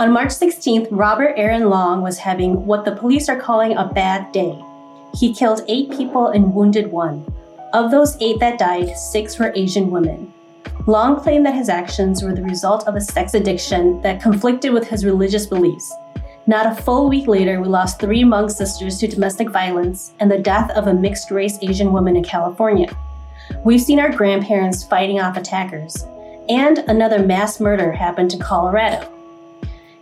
[0.00, 4.32] On March 16th, Robert Aaron Long was having what the police are calling a bad
[4.32, 4.58] day.
[5.12, 7.30] He killed eight people and wounded one.
[7.74, 10.32] Of those eight that died, six were Asian women.
[10.86, 14.88] Long claimed that his actions were the result of a sex addiction that conflicted with
[14.88, 15.92] his religious beliefs.
[16.46, 20.38] Not a full week later, we lost three Hmong sisters to domestic violence and the
[20.38, 22.90] death of a mixed race Asian woman in California.
[23.66, 26.06] We've seen our grandparents fighting off attackers,
[26.48, 29.06] and another mass murder happened in Colorado.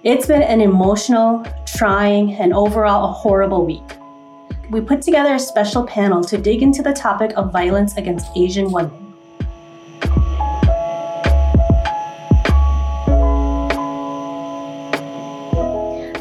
[0.05, 3.97] It's been an emotional, trying, and overall a horrible week.
[4.71, 8.71] We put together a special panel to dig into the topic of violence against Asian
[8.71, 8.93] women.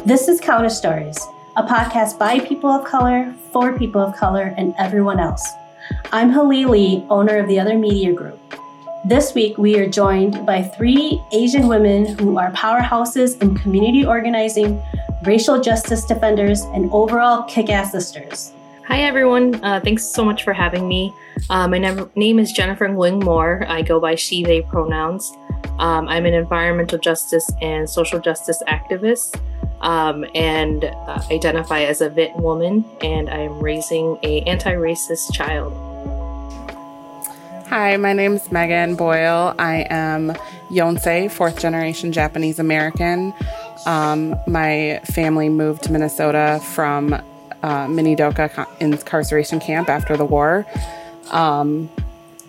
[0.04, 1.16] This is Counter Stories,
[1.56, 5.48] a podcast by people of color, for people of color, and everyone else.
[6.10, 8.57] I'm Hlee Lee, owner of the Other Media Group.
[9.04, 14.82] This week, we are joined by three Asian women who are powerhouses in community organizing,
[15.24, 18.52] racial justice defenders, and overall kick ass sisters.
[18.86, 19.64] Hi, everyone.
[19.64, 21.14] Uh, thanks so much for having me.
[21.48, 23.64] Uh, my ne- name is Jennifer Nguyen Moore.
[23.68, 25.32] I go by she, they pronouns.
[25.78, 29.40] Um, I'm an environmental justice and social justice activist
[29.80, 35.87] um, and uh, identify as a Viet woman, and I am raising a anti-racist child.
[37.68, 39.54] Hi, my name is Megan Boyle.
[39.58, 40.30] I am
[40.70, 43.34] Yonsei, fourth generation Japanese American.
[43.84, 50.66] Um, my family moved to Minnesota from uh, Minidoka incarceration camp after the war,
[51.30, 51.90] um,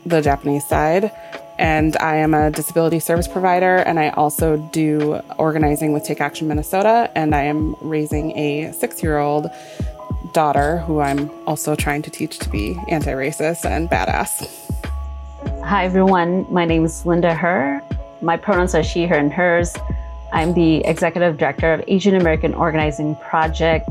[0.06, 1.12] the Japanese side
[1.60, 6.48] and I am a disability service provider, and I also do organizing with Take Action
[6.48, 9.48] Minnesota, and I am raising a six year old
[10.32, 14.69] daughter who I'm also trying to teach to be anti racist and badass.
[15.64, 16.46] Hi, everyone.
[16.52, 17.82] My name is Linda Her.
[18.22, 19.76] My pronouns are she, her, and hers.
[20.34, 23.90] I'm the executive director of Asian American Organizing Project,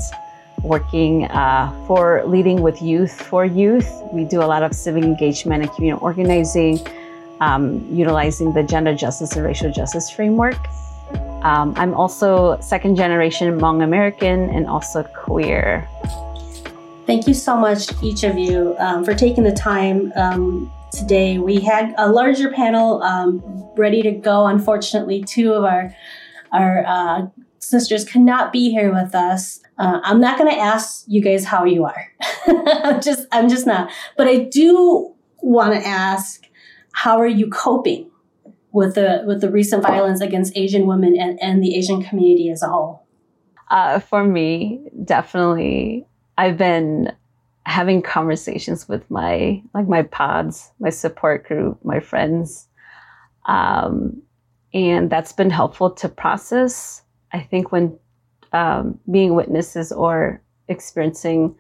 [0.63, 3.91] working uh, for leading with youth for youth.
[4.13, 6.81] We do a lot of civic engagement and community organizing
[7.41, 10.59] um, utilizing the gender justice and racial justice framework.
[11.43, 15.89] Um, I'm also second generation Hmong American and also queer.
[17.07, 21.39] Thank you so much, each of you, um, for taking the time um, today.
[21.39, 23.43] We had a larger panel um,
[23.77, 24.47] ready to go.
[24.47, 25.95] Unfortunately, two of our
[26.53, 27.27] our uh,
[27.59, 29.61] sisters cannot be here with us.
[29.79, 32.13] Uh, I'm not going to ask you guys how you are.
[32.47, 33.91] I'm just I'm just not.
[34.17, 36.47] But I do want to ask
[36.93, 38.11] how are you coping
[38.73, 42.63] with the with the recent violence against Asian women and, and the Asian community as
[42.63, 43.05] a whole?
[43.71, 46.07] Uh, for me, definitely,
[46.39, 47.13] I've been
[47.69, 52.67] having conversations with my like my pods, my support group, my friends,
[53.45, 54.23] um,
[54.73, 57.03] and that's been helpful to process.
[57.33, 57.99] I think when
[58.55, 61.55] um, being witnesses or experiencing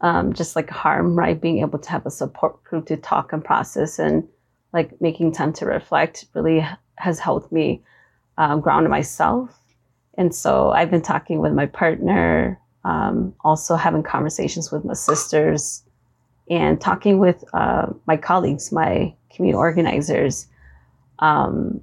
[0.00, 1.40] um, just like harm, right?
[1.40, 4.26] Being able to have a support group to talk and process and
[4.72, 6.66] like making time to reflect really
[6.96, 7.80] has helped me
[8.38, 9.56] um, ground myself.
[10.18, 15.82] And so I've been talking with my partner, um, also having conversations with my sisters,
[16.50, 20.46] and talking with uh, my colleagues, my community organizers.
[21.20, 21.80] Um,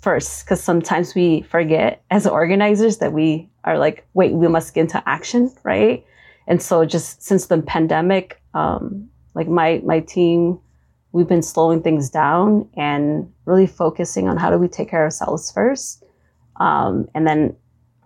[0.00, 4.82] first, because sometimes we forget as organizers that we are like, wait, we must get
[4.82, 6.04] into action, right?
[6.46, 10.58] And so just since the pandemic, um, like my my team
[11.12, 15.06] we've been slowing things down and really focusing on how do we take care of
[15.06, 16.04] ourselves first.
[16.56, 17.56] Um, and then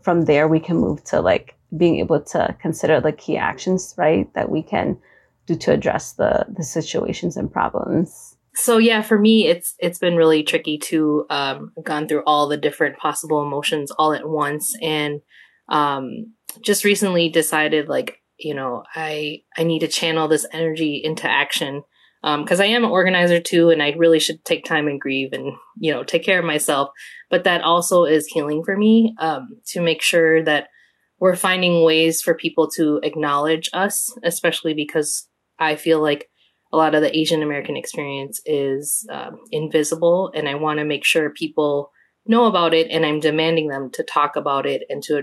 [0.02, 4.32] from there, we can move to like being able to consider the key actions, right,
[4.34, 4.98] that we can
[5.46, 8.36] do to address the, the situations and problems.
[8.54, 12.56] So yeah, for me, it's it's been really tricky to um, gone through all the
[12.56, 15.20] different possible emotions all at once, and
[15.68, 16.32] um,
[16.62, 21.82] just recently decided like you know I I need to channel this energy into action
[22.22, 25.32] because um, I am an organizer too, and I really should take time and grieve
[25.32, 26.90] and you know take care of myself.
[27.30, 30.68] But that also is healing for me um, to make sure that
[31.24, 35.26] we're finding ways for people to acknowledge us, especially because
[35.58, 36.28] I feel like
[36.70, 41.02] a lot of the Asian American experience is um, invisible, and I want to make
[41.02, 41.90] sure people
[42.26, 45.22] know about it, and I'm demanding them to talk about it and to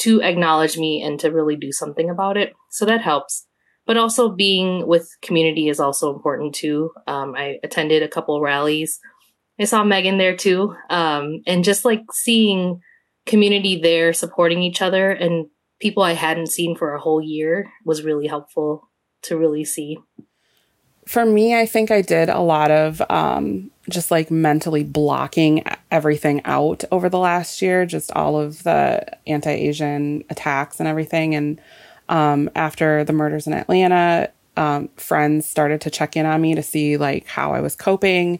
[0.00, 2.52] to acknowledge me and to really do something about it.
[2.70, 3.46] So that helps
[3.86, 6.90] but also being with community is also important too.
[7.06, 9.00] Um, I attended a couple rallies.
[9.58, 10.76] I saw Megan there too.
[10.88, 12.80] Um, and just like seeing
[13.26, 15.46] community there supporting each other and
[15.80, 18.88] people I hadn't seen for a whole year was really helpful
[19.22, 19.98] to really see.
[21.06, 26.40] for me, I think I did a lot of um, just like mentally blocking everything
[26.44, 31.34] out over the last year, just all of the anti Asian attacks and everything.
[31.34, 31.60] And
[32.08, 36.62] um, after the murders in Atlanta, um, friends started to check in on me to
[36.62, 38.38] see like how I was coping.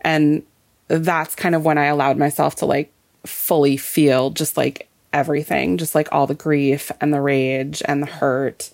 [0.00, 0.42] And
[0.88, 2.92] that's kind of when I allowed myself to like
[3.28, 8.06] fully feel just like everything, just like all the grief and the rage and the
[8.06, 8.70] hurt.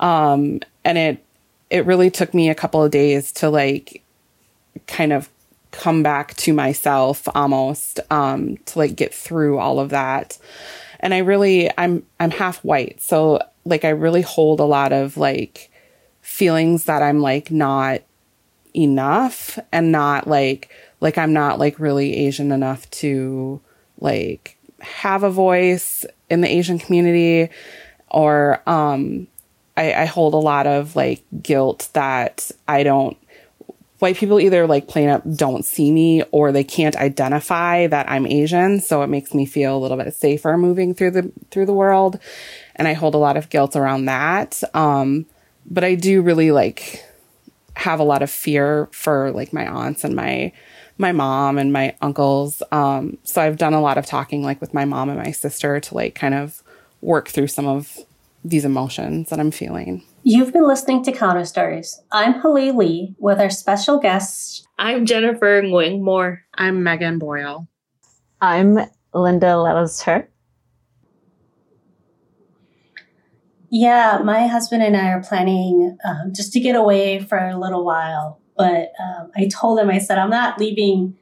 [0.00, 1.24] Um, and it,
[1.70, 4.02] it really took me a couple of days to like
[4.86, 5.28] kind of
[5.70, 10.38] come back to myself almost um, to like get through all of that
[11.04, 15.16] and i really i'm i'm half white so like i really hold a lot of
[15.16, 15.70] like
[16.22, 18.00] feelings that i'm like not
[18.74, 20.70] enough and not like
[21.00, 23.60] like i'm not like really asian enough to
[24.00, 27.48] like have a voice in the asian community
[28.10, 29.26] or um
[29.76, 33.16] I, I hold a lot of like guilt that I don't
[33.98, 38.26] white people either like plain up don't see me or they can't identify that I'm
[38.26, 38.80] Asian.
[38.80, 42.18] So it makes me feel a little bit safer moving through the through the world.
[42.76, 44.62] And I hold a lot of guilt around that.
[44.74, 45.26] Um,
[45.66, 47.04] but I do really like
[47.76, 50.52] have a lot of fear for like my aunts and my
[50.98, 52.62] my mom and my uncles.
[52.70, 55.80] Um, so I've done a lot of talking like with my mom and my sister
[55.80, 56.62] to like kind of
[57.00, 57.98] work through some of
[58.44, 60.02] these emotions that I'm feeling.
[60.22, 62.00] You've been listening to Counter Stories.
[62.12, 64.66] I'm Hlee Lee with our special guest.
[64.78, 66.42] I'm Jennifer Nguyen Moore.
[66.54, 67.68] I'm Megan Boyle.
[68.40, 68.78] I'm
[69.12, 70.28] Linda Lellister.
[73.70, 77.84] Yeah, my husband and I are planning um, just to get away for a little
[77.84, 78.40] while.
[78.56, 81.16] But um, I told him, I said, I'm not leaving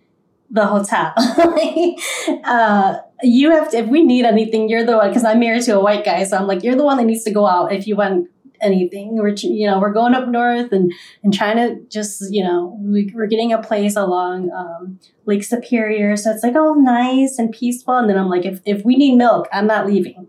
[0.51, 1.15] the hotel.
[2.45, 5.77] uh, you have to, if we need anything, you're the one, because I'm married to
[5.77, 6.25] a white guy.
[6.25, 8.29] So I'm like, you're the one that needs to go out if you want
[8.63, 9.17] anything.
[9.17, 10.93] We're you know we're going up north and
[11.23, 16.17] and trying to just you know we, are getting a place along um, Lake Superior,
[16.17, 17.97] so it's like oh nice and peaceful.
[17.97, 20.29] And then I'm like, if if we need milk, I'm not leaving.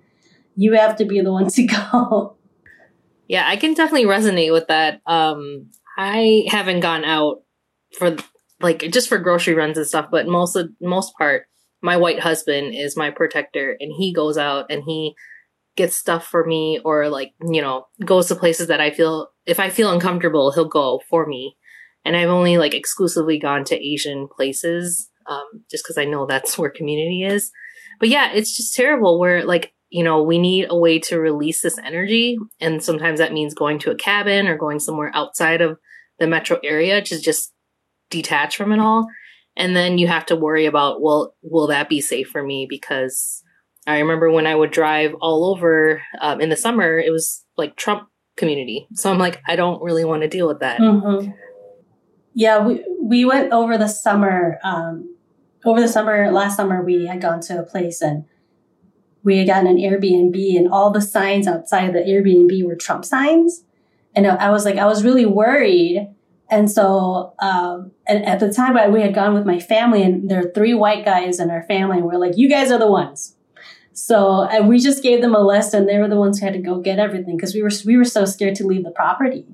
[0.56, 2.36] You have to be the one to go.
[3.28, 5.02] Yeah, I can definitely resonate with that.
[5.06, 7.42] Um, I haven't gone out
[7.98, 8.16] for
[8.60, 11.44] like just for grocery runs and stuff, but most of most part,
[11.82, 15.16] my white husband is my protector, and he goes out and he
[15.76, 19.60] gets stuff for me or like, you know, goes to places that I feel, if
[19.60, 21.58] I feel uncomfortable, he'll go for me.
[22.06, 26.58] And I've only like exclusively gone to Asian places, um, just cause I know that's
[26.58, 27.52] where community is.
[28.00, 31.62] But yeah, it's just terrible where like, you know, we need a way to release
[31.62, 32.38] this energy.
[32.60, 35.78] And sometimes that means going to a cabin or going somewhere outside of
[36.20, 37.54] the metro area to just
[38.10, 39.08] detach from it all.
[39.56, 42.66] And then you have to worry about, well, will that be safe for me?
[42.68, 43.44] Because
[43.86, 47.76] I remember when I would drive all over um, in the summer, it was like
[47.76, 48.88] Trump community.
[48.94, 50.80] So I'm like, I don't really want to deal with that.
[50.80, 51.32] Mm-hmm.
[52.34, 54.58] Yeah, we we went over the summer.
[54.64, 55.16] Um,
[55.66, 58.26] over the summer, last summer, we had gone to a place and
[59.24, 63.06] we had gotten an Airbnb, and all the signs outside of the Airbnb were Trump
[63.06, 63.64] signs.
[64.16, 66.14] And I was like, I was really worried.
[66.50, 70.30] And so, um, and at the time, I, we had gone with my family, and
[70.30, 72.92] there are three white guys in our family, and we're like, you guys are the
[72.92, 73.36] ones
[73.94, 76.60] so we just gave them a list, and they were the ones who had to
[76.60, 79.46] go get everything because we were we were so scared to leave the property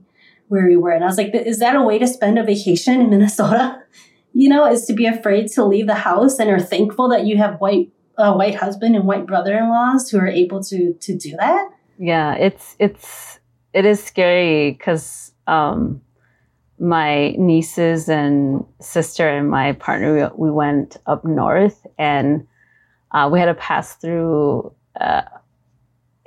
[0.47, 0.92] where we were.
[0.92, 3.83] And I was like, is that a way to spend a vacation in Minnesota?
[4.31, 7.37] You know, is to be afraid to leave the house and are thankful that you
[7.37, 11.69] have white uh, white husband and white brother-in-laws who are able to to do that.
[11.97, 13.29] Yeah, it's it's
[13.73, 16.02] it is scary because um,
[16.80, 22.47] my nieces and sister and my partner we, we went up north and
[23.11, 25.21] uh, we had to pass through uh,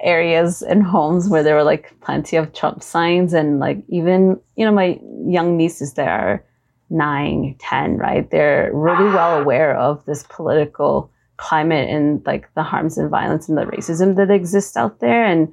[0.03, 4.65] areas and homes where there were like plenty of Trump signs, and like even you
[4.65, 6.45] know my young nieces that are
[6.91, 8.31] nine, ten, right?
[8.31, 13.57] They're really well aware of this political climate and like the harms and violence and
[13.57, 15.53] the racism that exists out there, and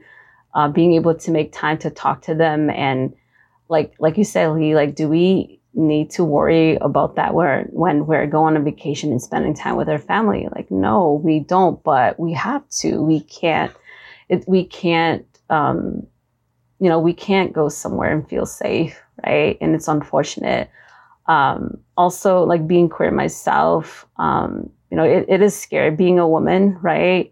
[0.54, 3.14] uh, being able to make time to talk to them and
[3.70, 8.08] like like you said, Lee, like do we need to worry about that where when
[8.08, 10.48] we're going on vacation and spending time with our family?
[10.56, 13.02] Like no we don't but we have to.
[13.02, 13.72] We can't
[14.28, 16.06] it, we can't um,
[16.80, 19.58] you know we can't go somewhere and feel safe right?
[19.62, 20.70] And it's unfortunate.
[21.28, 26.28] Um, also like being queer myself um, you know it, it is scary being a
[26.28, 27.32] woman right?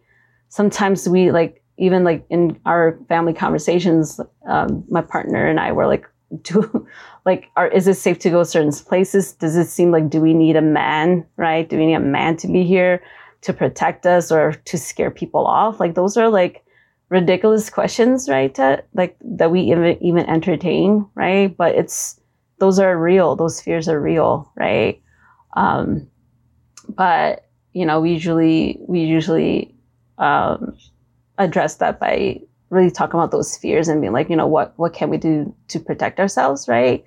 [0.50, 5.88] Sometimes we like even like in our family conversations um, my partner and i were
[5.88, 6.05] like
[6.41, 6.88] do
[7.25, 10.34] like are is it safe to go certain places does it seem like do we
[10.34, 13.01] need a man right do we need a man to be here
[13.41, 16.63] to protect us or to scare people off like those are like
[17.10, 22.19] ridiculous questions right to, like that we even even entertain right but it's
[22.60, 23.36] those are real.
[23.36, 25.01] Those fears are real, right?
[25.55, 26.10] Um,
[26.89, 29.75] but you know, we usually we usually
[30.17, 30.75] um,
[31.38, 34.94] address that by really talking about those fears and being like, you know, what what
[34.94, 37.06] can we do to protect ourselves, right?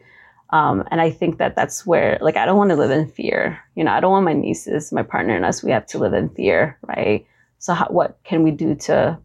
[0.50, 3.60] Um, and I think that that's where, like, I don't want to live in fear.
[3.76, 5.62] You know, I don't want my nieces, my partner, and us.
[5.62, 7.24] We have to live in fear, right?
[7.58, 9.18] So, how, what can we do to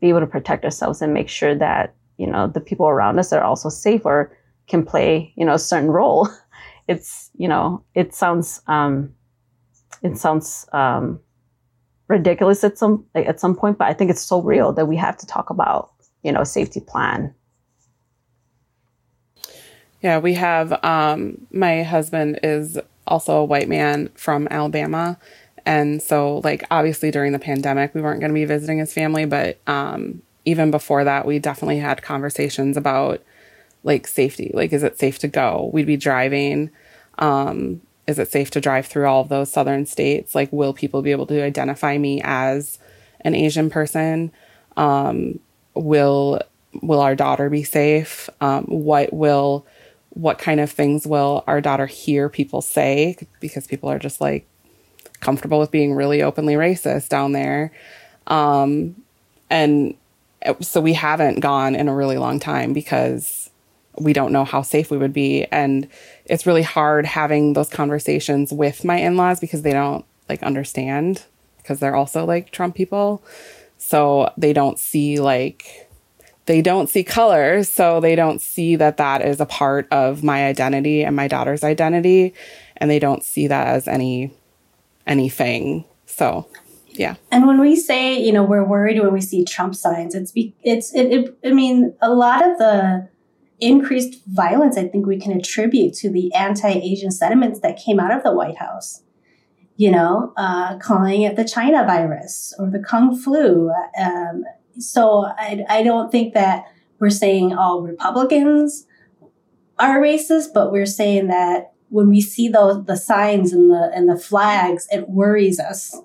[0.00, 3.32] be able to protect ourselves and make sure that you know the people around us
[3.32, 4.36] are also safe or
[4.68, 6.28] can play you know a certain role?
[6.88, 9.14] It's you know, it sounds um,
[10.02, 11.20] it sounds um,
[12.12, 15.16] ridiculous at some at some point, but I think it's so real that we have
[15.18, 15.90] to talk about
[16.22, 17.34] you know safety plan
[20.02, 25.16] yeah, we have um, my husband is also a white man from Alabama.
[25.64, 29.26] And so, like, obviously during the pandemic, we weren't going to be visiting his family.
[29.26, 33.22] But um, even before that, we definitely had conversations about
[33.84, 34.50] like safety.
[34.52, 35.70] Like, is it safe to go?
[35.72, 36.70] We'd be driving.
[37.18, 40.34] Um, is it safe to drive through all of those southern states?
[40.34, 42.78] Like, will people be able to identify me as
[43.20, 44.32] an Asian person?
[44.76, 45.38] Um,
[45.74, 46.40] will
[46.80, 48.28] will our daughter be safe?
[48.40, 49.66] Um, what will
[50.10, 54.46] what kind of things will our daughter hear people say because people are just like
[55.20, 57.72] comfortable with being really openly racist down there.
[58.26, 58.96] Um,
[59.48, 59.94] and
[60.60, 63.41] so we haven't gone in a really long time because
[63.98, 65.44] we don't know how safe we would be.
[65.52, 65.88] And
[66.24, 71.24] it's really hard having those conversations with my in laws because they don't like understand
[71.58, 73.22] because they're also like Trump people.
[73.78, 75.88] So they don't see like
[76.46, 80.46] they don't see colors, so they don't see that that is a part of my
[80.46, 82.34] identity and my daughter's identity,
[82.76, 84.32] and they don't see that as any
[85.06, 85.84] anything.
[86.06, 86.48] So,
[86.88, 87.14] yeah.
[87.30, 90.54] And when we say, you know, we're worried when we see Trump signs, it's be,
[90.62, 93.08] it's it, it I mean, a lot of the
[93.62, 98.22] increased violence I think we can attribute to the anti-Asian sentiments that came out of
[98.22, 99.02] the White House.
[99.76, 103.72] You know, uh, calling it the China virus or the Kung flu.
[103.98, 104.44] Um,
[104.78, 106.64] so I, I don't think that
[106.98, 108.86] we're saying all Republicans
[109.78, 114.08] are racist, but we're saying that when we see those the signs and the and
[114.08, 116.00] the flags, it worries us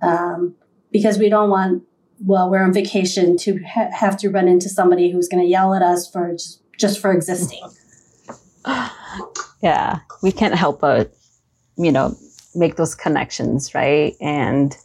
[0.00, 0.54] um,
[0.92, 1.84] because we don't want.
[2.24, 5.74] Well, we're on vacation to ha- have to run into somebody who's going to yell
[5.74, 7.60] at us for just, just for existing.
[9.62, 11.12] Yeah, we can't help but
[11.76, 12.16] you know
[12.54, 14.14] make those connections, right?
[14.20, 14.76] And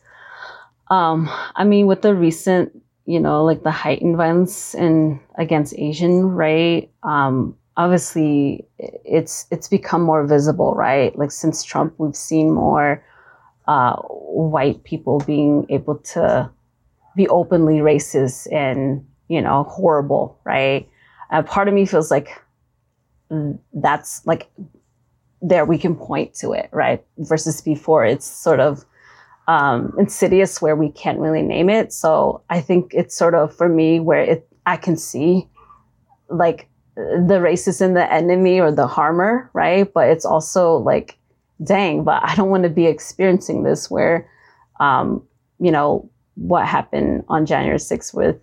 [0.90, 2.72] um, I mean, with the recent
[3.08, 6.92] you know, like the heightened violence and against Asian, right?
[7.04, 11.18] Um, obviously, it's it's become more visible, right?
[11.18, 13.02] Like since Trump, we've seen more
[13.66, 16.52] uh, white people being able to
[17.16, 20.88] be openly racist and you know horrible, right?
[21.30, 22.30] And part of me feels like
[23.74, 24.50] that's like
[25.42, 27.04] there we can point to it, right?
[27.18, 28.86] Versus before, it's sort of
[29.48, 31.94] um, insidious where we can't really name it.
[31.94, 35.48] So I think it's sort of for me where it I can see
[36.30, 39.92] like the racist in the enemy or the harmer, right?
[39.92, 41.18] But it's also like,
[41.64, 44.30] dang, but I don't want to be experiencing this where,
[44.80, 45.24] um,
[45.60, 48.38] you know, what happened on January 6th with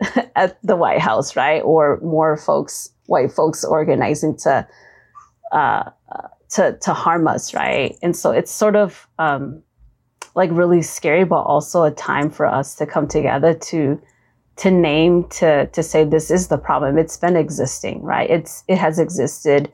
[0.36, 1.60] at the White House, right?
[1.60, 4.66] Or more folks, white folks organizing to,
[5.52, 5.90] uh,
[6.50, 7.96] to, to harm us, right?
[8.02, 9.62] And so it's sort of, um,
[10.34, 14.00] like really scary, but also a time for us to come together to
[14.58, 16.98] to name to to say this is the problem.
[16.98, 18.28] It's been existing, right?
[18.30, 19.72] It's it has existed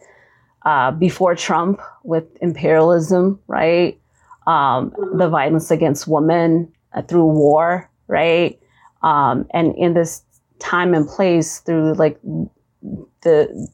[0.64, 3.98] uh, before Trump with imperialism, right?
[4.46, 8.58] Um, the violence against women uh, through war, right?
[9.04, 10.22] Um, and in this
[10.58, 12.18] time and place through like
[13.22, 13.68] the,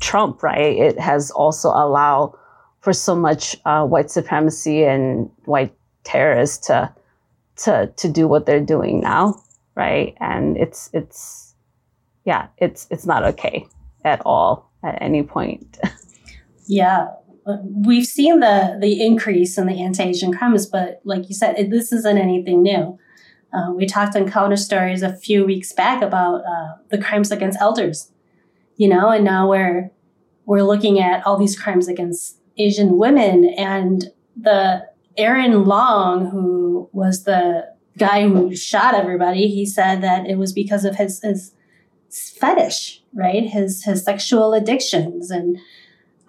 [0.00, 0.76] Trump, right?
[0.76, 2.34] It has also allowed
[2.80, 5.74] for so much uh, white supremacy and white
[6.04, 6.92] terrorists to
[7.56, 9.42] to to do what they're doing now,
[9.74, 10.14] right?
[10.20, 11.54] And it's it's
[12.24, 13.66] yeah, it's it's not okay
[14.04, 15.78] at all at any point.
[16.66, 17.08] yeah,
[17.64, 21.92] we've seen the the increase in the anti-Asian crimes, but like you said, it, this
[21.92, 22.98] isn't anything new.
[23.52, 27.60] Uh, we talked on Counter Stories a few weeks back about uh, the crimes against
[27.60, 28.10] elders,
[28.76, 29.90] you know, and now we're
[30.44, 34.86] we're looking at all these crimes against Asian women and the
[35.16, 40.84] Aaron Long, who was the guy who shot everybody, he said that it was because
[40.84, 41.52] of his, his
[42.10, 43.44] fetish, right?
[43.44, 45.58] His his sexual addictions, and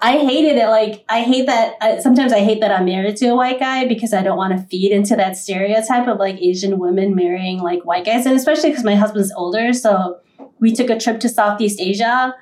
[0.02, 0.68] I hated it.
[0.68, 1.76] Like I hate that.
[1.82, 4.58] I, sometimes I hate that I'm married to a white guy because I don't want
[4.58, 8.70] to feed into that stereotype of like Asian women marrying like white guys, and especially
[8.70, 9.74] because my husband's older.
[9.74, 10.20] So
[10.60, 12.34] we took a trip to Southeast Asia,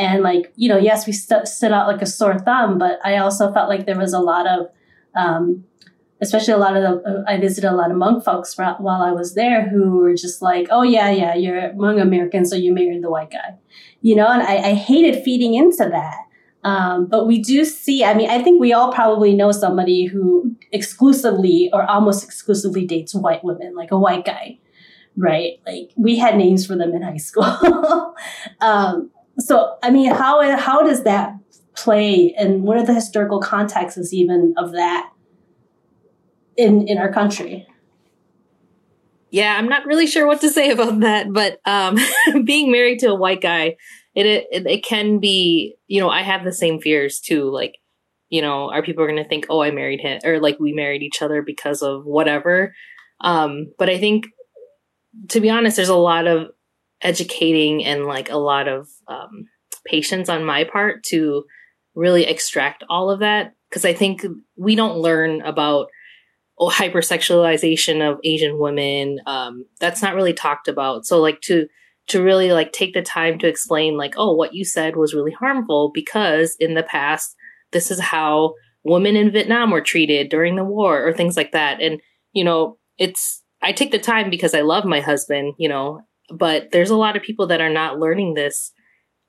[0.00, 3.18] And like, you know, yes, we st- stood out like a sore thumb, but I
[3.18, 4.68] also felt like there was a lot of,
[5.14, 5.64] um,
[6.22, 9.34] especially a lot of the, I visited a lot of Hmong folks while I was
[9.34, 13.10] there who were just like, oh yeah, yeah, you're Hmong American, so you married the
[13.10, 13.56] white guy,
[14.00, 16.16] you know, and I, I hated feeding into that.
[16.62, 20.54] Um, but we do see, I mean, I think we all probably know somebody who
[20.72, 24.58] exclusively or almost exclusively dates white women, like a white guy,
[25.16, 25.54] right?
[25.66, 27.44] Like we had names for them in high school.
[28.60, 31.34] um, so, I mean, how, how does that
[31.74, 35.10] play and what are the historical contexts even of that
[36.58, 37.66] in, in our country?
[39.30, 41.96] Yeah, I'm not really sure what to say about that, but um,
[42.44, 43.76] being married to a white guy,
[44.14, 47.76] it, it it can be you know i have the same fears too like
[48.28, 51.02] you know are people going to think oh i married him or like we married
[51.02, 52.74] each other because of whatever.
[53.22, 54.26] Um but i think
[55.28, 56.48] to be honest there's a lot of
[57.02, 59.46] educating and like a lot of um
[59.86, 61.44] patience on my part to
[61.94, 64.24] really extract all of that because i think
[64.56, 65.88] we don't learn about
[66.58, 71.06] oh, hypersexualization of asian women um that's not really talked about.
[71.06, 71.66] So like to
[72.10, 75.32] to really like take the time to explain like, oh, what you said was really
[75.32, 77.34] harmful because in the past,
[77.72, 81.80] this is how women in Vietnam were treated during the war or things like that.
[81.80, 82.00] And,
[82.32, 86.02] you know, it's, I take the time because I love my husband, you know,
[86.32, 88.72] but there's a lot of people that are not learning this,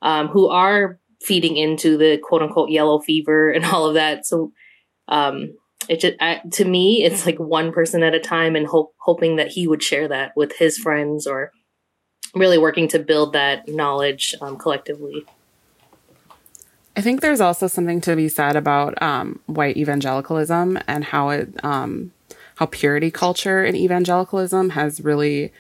[0.01, 4.25] um, who are feeding into the quote unquote yellow fever and all of that.
[4.25, 4.51] So,
[5.07, 5.55] um,
[5.89, 9.37] it just, I, to me, it's like one person at a time and hope, hoping
[9.37, 11.51] that he would share that with his friends or,
[12.33, 15.25] really working to build that knowledge um, collectively.
[16.95, 21.63] I think there's also something to be said about um, white evangelicalism and how it
[21.63, 22.11] um,
[22.55, 25.53] how purity culture in evangelicalism has really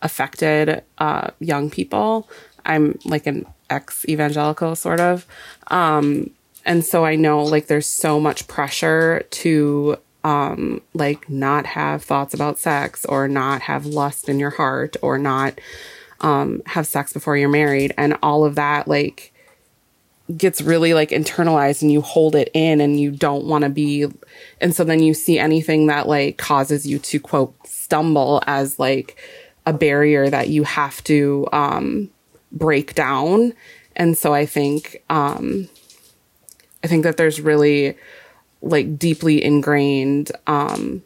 [0.00, 2.28] affected uh, young people.
[2.64, 5.26] I'm like an ex evangelical sort of,
[5.68, 6.30] um,
[6.64, 12.32] and so I know like there's so much pressure to um, like not have thoughts
[12.32, 15.60] about sex or not have lust in your heart or not
[16.20, 19.32] um, have sex before you're married and all of that like
[20.36, 24.06] gets really like internalized and you hold it in and you don't want to be
[24.60, 29.16] and so then you see anything that like causes you to quote stumble as like
[29.66, 32.10] a barrier that you have to um
[32.52, 33.52] break down.
[33.94, 35.68] And so i think um
[36.82, 37.96] i think that there's really
[38.62, 41.02] like deeply ingrained um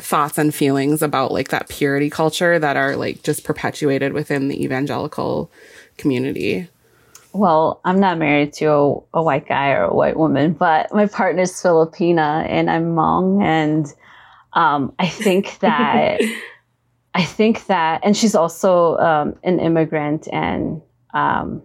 [0.00, 4.62] thoughts and feelings about like that purity culture that are like just perpetuated within the
[4.62, 5.50] evangelical
[5.96, 6.68] community?
[7.32, 11.06] Well, I'm not married to a, a white guy or a white woman, but my
[11.06, 13.42] partner's Filipina and I'm Hmong.
[13.42, 13.86] And
[14.52, 16.20] um, I think that,
[17.14, 20.82] I think that, and she's also um, an immigrant and
[21.14, 21.62] um,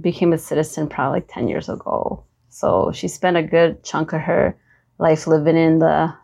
[0.00, 2.24] became a citizen probably like 10 years ago.
[2.48, 4.56] So she spent a good chunk of her
[4.98, 6.14] life living in the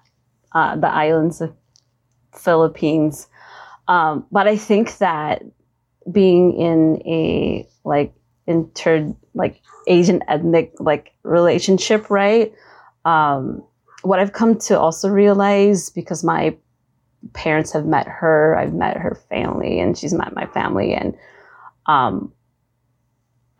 [0.54, 1.54] uh, the islands of
[2.34, 3.28] Philippines.
[3.88, 5.42] Um, but I think that
[6.10, 8.12] being in a like
[8.46, 12.52] inter like Asian ethnic like relationship, right?
[13.04, 13.64] Um,
[14.02, 16.56] what I've come to also realize because my
[17.34, 21.14] parents have met her, I've met her family, and she's met my family, and
[21.86, 22.32] um,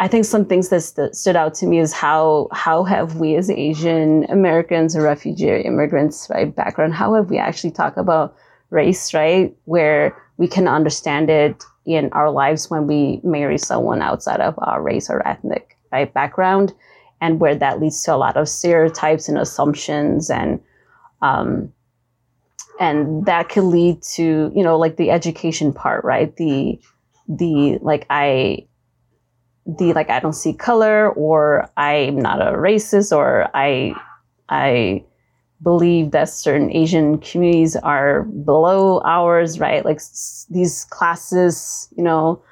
[0.03, 3.37] I think some things that st- stood out to me is how how have we
[3.37, 8.35] as Asian Americans or refugee immigrants, right, background, how have we actually talked about
[8.71, 14.41] race, right, where we can understand it in our lives when we marry someone outside
[14.41, 16.73] of our race or ethnic right background,
[17.21, 20.61] and where that leads to a lot of stereotypes and assumptions and
[21.21, 21.73] um,
[22.81, 26.81] and that could lead to you know like the education part, right, the
[27.29, 28.67] the like I
[29.67, 33.95] the like I don't see color or I'm not a racist or I
[34.49, 35.05] I
[35.63, 39.85] believe that certain Asian communities are below ours, right?
[39.85, 42.43] Like s- these classes, you know,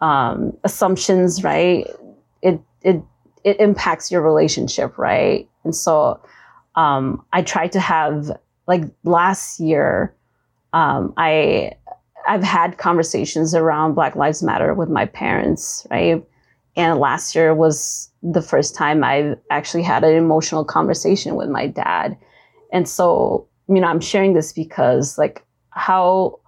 [0.00, 1.86] um, assumptions, right?
[2.42, 3.02] It it
[3.44, 5.48] it impacts your relationship, right?
[5.64, 6.20] And so
[6.74, 8.30] um, I tried to have
[8.66, 10.12] like last year,
[10.72, 11.72] um, I
[12.26, 16.24] I've had conversations around Black Lives Matter with my parents, right?
[16.76, 21.66] And last year was the first time I've actually had an emotional conversation with my
[21.66, 22.16] dad.
[22.72, 26.40] And so, you know, I'm sharing this because like how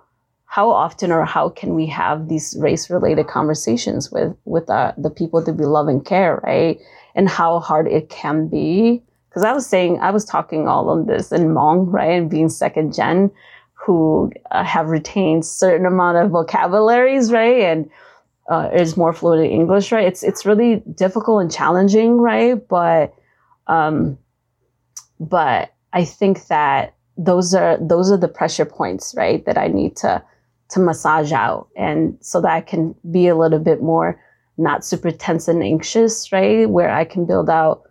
[0.47, 5.11] how often or how can we have these race related conversations with with uh, the
[5.11, 6.79] people that we love and care, right?
[7.14, 9.03] And how hard it can be.
[9.29, 12.49] Because I was saying, I was talking all on this in Hmong, right, and being
[12.49, 13.31] second gen,
[13.75, 17.91] who uh, have retained certain amount of vocabularies, right, and
[18.48, 20.06] uh, is more fluent in English, right?
[20.06, 22.56] It's it's really difficult and challenging, right?
[22.68, 23.14] But
[23.66, 24.18] um,
[25.20, 29.44] but I think that those are those are the pressure points, right?
[29.44, 30.22] That I need to
[30.70, 34.20] to massage out, and so that I can be a little bit more
[34.56, 36.68] not super tense and anxious, right?
[36.68, 37.82] Where I can build out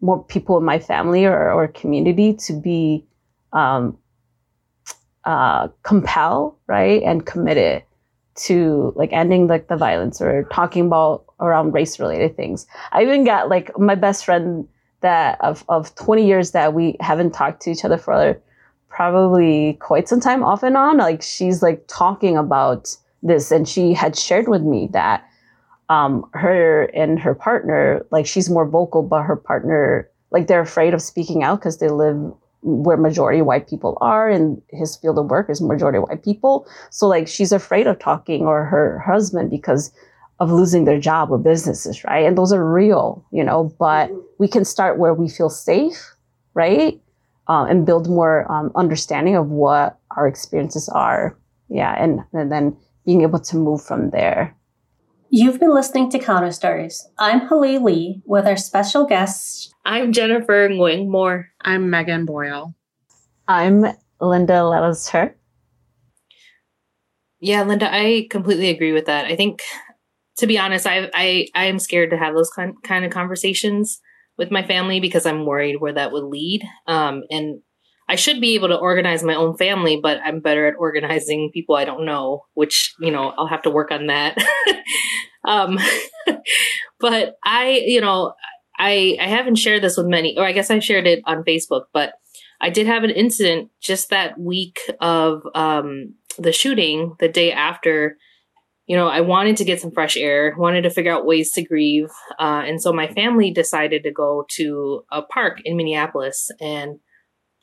[0.00, 3.06] more people in my family or, or community to be
[3.52, 3.96] um,
[5.24, 7.84] uh, compel, right, and committed
[8.36, 12.66] to like ending like the violence or talking about around race related things.
[12.92, 14.66] I even got like my best friend
[15.00, 18.40] that of, of 20 years that we haven't talked to each other for
[18.88, 20.98] probably quite some time off and on.
[20.98, 25.24] Like she's like talking about this and she had shared with me that
[25.88, 30.94] um, her and her partner, like she's more vocal, but her partner, like they're afraid
[30.94, 35.30] of speaking out because they live where majority white people are and his field of
[35.30, 36.66] work is majority white people.
[36.90, 39.92] So like she's afraid of talking or her husband because
[40.40, 42.24] of losing their job or businesses right?
[42.24, 46.14] And those are real you know but we can start where we feel safe
[46.54, 47.00] right?
[47.48, 51.36] Uh, and build more um, understanding of what our experiences are.
[51.68, 54.54] Yeah and, and then being able to move from there
[55.32, 57.06] You've been listening to Counter Stories.
[57.16, 59.72] I'm Hlee Lee with our special guests.
[59.84, 61.50] I'm Jennifer Nguyen Moore.
[61.60, 62.74] I'm Megan Boyle.
[63.46, 63.84] I'm
[64.20, 65.34] Linda Lelliser.
[67.38, 69.26] Yeah, Linda, I completely agree with that.
[69.26, 69.62] I think,
[70.38, 74.00] to be honest, I I I am scared to have those kind kind of conversations
[74.36, 76.64] with my family because I'm worried where that would lead.
[76.88, 77.60] Um, and
[78.10, 81.76] I should be able to organize my own family, but I'm better at organizing people
[81.76, 84.36] I don't know, which, you know, I'll have to work on that.
[85.44, 85.78] um,
[86.98, 88.34] but I, you know,
[88.76, 91.82] I, I haven't shared this with many, or I guess I shared it on Facebook,
[91.92, 92.14] but
[92.60, 98.16] I did have an incident just that week of, um, the shooting the day after
[98.86, 101.62] you know, I wanted to get some fresh air, wanted to figure out ways to
[101.62, 102.08] grieve.
[102.40, 106.50] Uh, and so my family decided to go to a park in Minneapolis.
[106.60, 106.98] And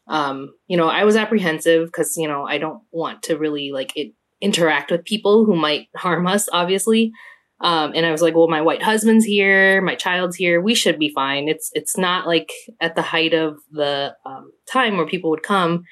[0.08, 3.92] um, you know, I was apprehensive because, you know, I don't want to really like
[3.96, 7.12] it, interact with people who might harm us, obviously.
[7.60, 11.00] Um, and I was like, well, my white husband's here, my child's here, we should
[11.00, 11.48] be fine.
[11.48, 15.84] It's, it's not like at the height of the um, time where people would come.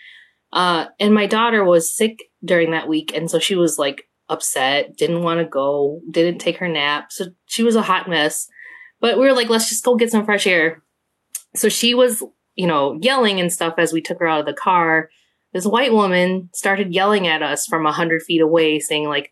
[0.54, 3.13] Uh, and my daughter was sick during that week.
[3.15, 7.12] And so she was like upset, didn't want to go, didn't take her nap.
[7.12, 8.47] So she was a hot mess.
[9.01, 10.84] But we were like, let's just go get some fresh air.
[11.56, 12.23] So she was
[12.56, 15.10] you know, yelling and stuff as we took her out of the car,
[15.54, 19.32] this white woman started yelling at us from a hundred feet away, saying like,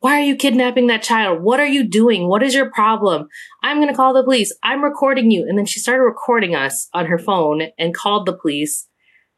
[0.00, 1.42] why are you kidnapping that child?
[1.42, 2.28] What are you doing?
[2.28, 3.28] What is your problem?
[3.62, 4.54] I'm going to call the police.
[4.62, 5.44] I'm recording you.
[5.48, 8.86] And then she started recording us on her phone and called the police.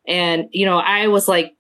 [0.07, 1.53] And, you know, I was like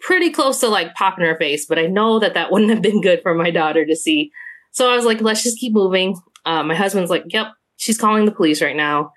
[0.00, 3.00] pretty close to like popping her face, but I know that that wouldn't have been
[3.00, 4.30] good for my daughter to see.
[4.70, 6.16] So I was like, let's just keep moving.
[6.46, 9.12] Uh, my husband's like, yep, she's calling the police right now.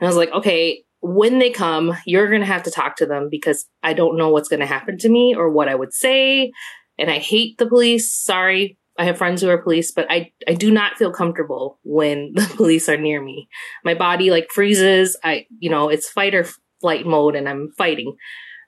[0.00, 3.06] And I was like, okay, when they come, you're going to have to talk to
[3.06, 5.92] them because I don't know what's going to happen to me or what I would
[5.92, 6.52] say.
[6.96, 8.12] And I hate the police.
[8.12, 8.78] Sorry.
[8.96, 12.48] I have friends who are police, but I, I do not feel comfortable when the
[12.56, 13.48] police are near me.
[13.84, 15.16] My body like freezes.
[15.24, 16.46] I, you know, it's fight or
[16.80, 18.14] flight mode and I'm fighting.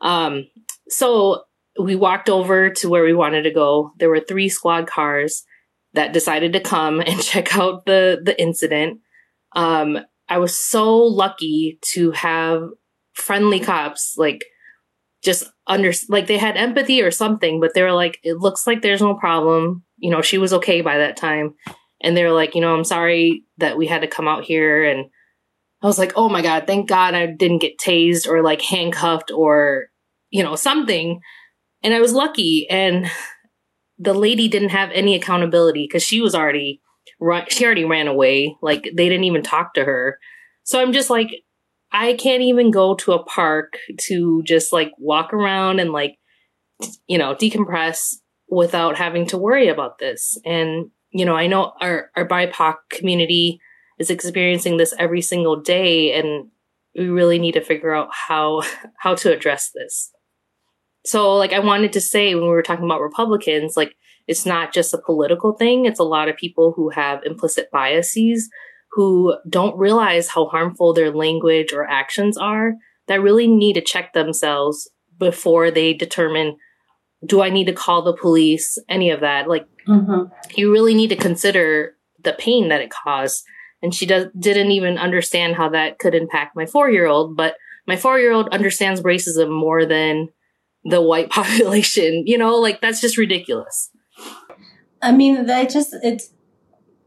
[0.00, 0.46] Um,
[0.88, 1.44] so
[1.80, 3.92] we walked over to where we wanted to go.
[3.98, 5.44] There were three squad cars
[5.92, 9.00] that decided to come and check out the, the incident.
[9.54, 12.68] Um, I was so lucky to have
[13.12, 14.44] friendly cops, like
[15.22, 18.82] just under, like they had empathy or something, but they were like, it looks like
[18.82, 19.84] there's no problem.
[19.96, 21.54] You know, she was okay by that time.
[22.00, 24.84] And they were like, you know, I'm sorry that we had to come out here.
[24.84, 25.06] And
[25.82, 29.30] I was like, oh my God, thank God I didn't get tased or like handcuffed
[29.30, 29.86] or,
[30.30, 31.20] you know, something.
[31.82, 32.66] And I was lucky.
[32.68, 33.10] And
[33.98, 36.80] the lady didn't have any accountability because she was already
[37.20, 38.56] run, she already ran away.
[38.62, 40.18] Like they didn't even talk to her.
[40.64, 41.30] So I'm just like,
[41.92, 46.16] I can't even go to a park to just like walk around and like,
[47.06, 48.16] you know, decompress
[48.48, 50.36] without having to worry about this.
[50.44, 53.60] And, you know, I know our, our BIPOC community
[53.98, 56.48] is experiencing this every single day and
[56.96, 58.62] we really need to figure out how,
[58.98, 60.10] how to address this.
[61.06, 63.94] So like I wanted to say when we were talking about Republicans, like
[64.26, 65.86] it's not just a political thing.
[65.86, 68.48] It's a lot of people who have implicit biases
[68.92, 72.74] who don't realize how harmful their language or actions are
[73.08, 76.56] that really need to check themselves before they determine
[77.26, 78.78] do I need to call the police?
[78.88, 79.48] Any of that.
[79.48, 80.32] Like, mm-hmm.
[80.56, 83.42] you really need to consider the pain that it caused.
[83.82, 87.54] And she does, didn't even understand how that could impact my four year old, but
[87.86, 90.28] my four year old understands racism more than
[90.84, 92.24] the white population.
[92.26, 93.90] You know, like that's just ridiculous.
[95.04, 96.30] I mean, I just, it's,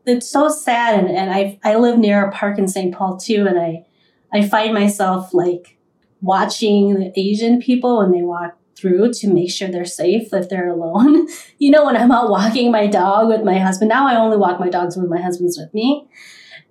[0.05, 0.99] it's so sad.
[0.99, 2.93] And, and I, I live near a park in St.
[2.93, 3.45] Paul too.
[3.47, 3.85] And I,
[4.33, 5.77] I find myself like
[6.21, 10.69] watching the Asian people when they walk through to make sure they're safe if they're
[10.69, 11.27] alone.
[11.57, 14.59] you know, when I'm out walking my dog with my husband, now I only walk
[14.59, 16.07] my dogs when my husband's with me.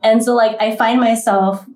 [0.03, 1.67] And so like I find myself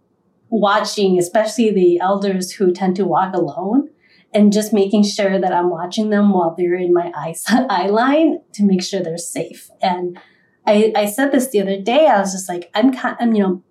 [0.48, 3.88] watching, especially the elders who tend to walk alone
[4.32, 8.40] and just making sure that I'm watching them while they're in my eye, eye line
[8.54, 9.70] to make sure they're safe.
[9.82, 10.18] And
[10.66, 12.06] I, I said this the other day.
[12.06, 13.62] I was just like, I'm, I'm, you know,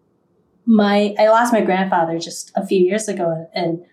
[0.66, 3.84] my, I lost my grandfather just a few years ago and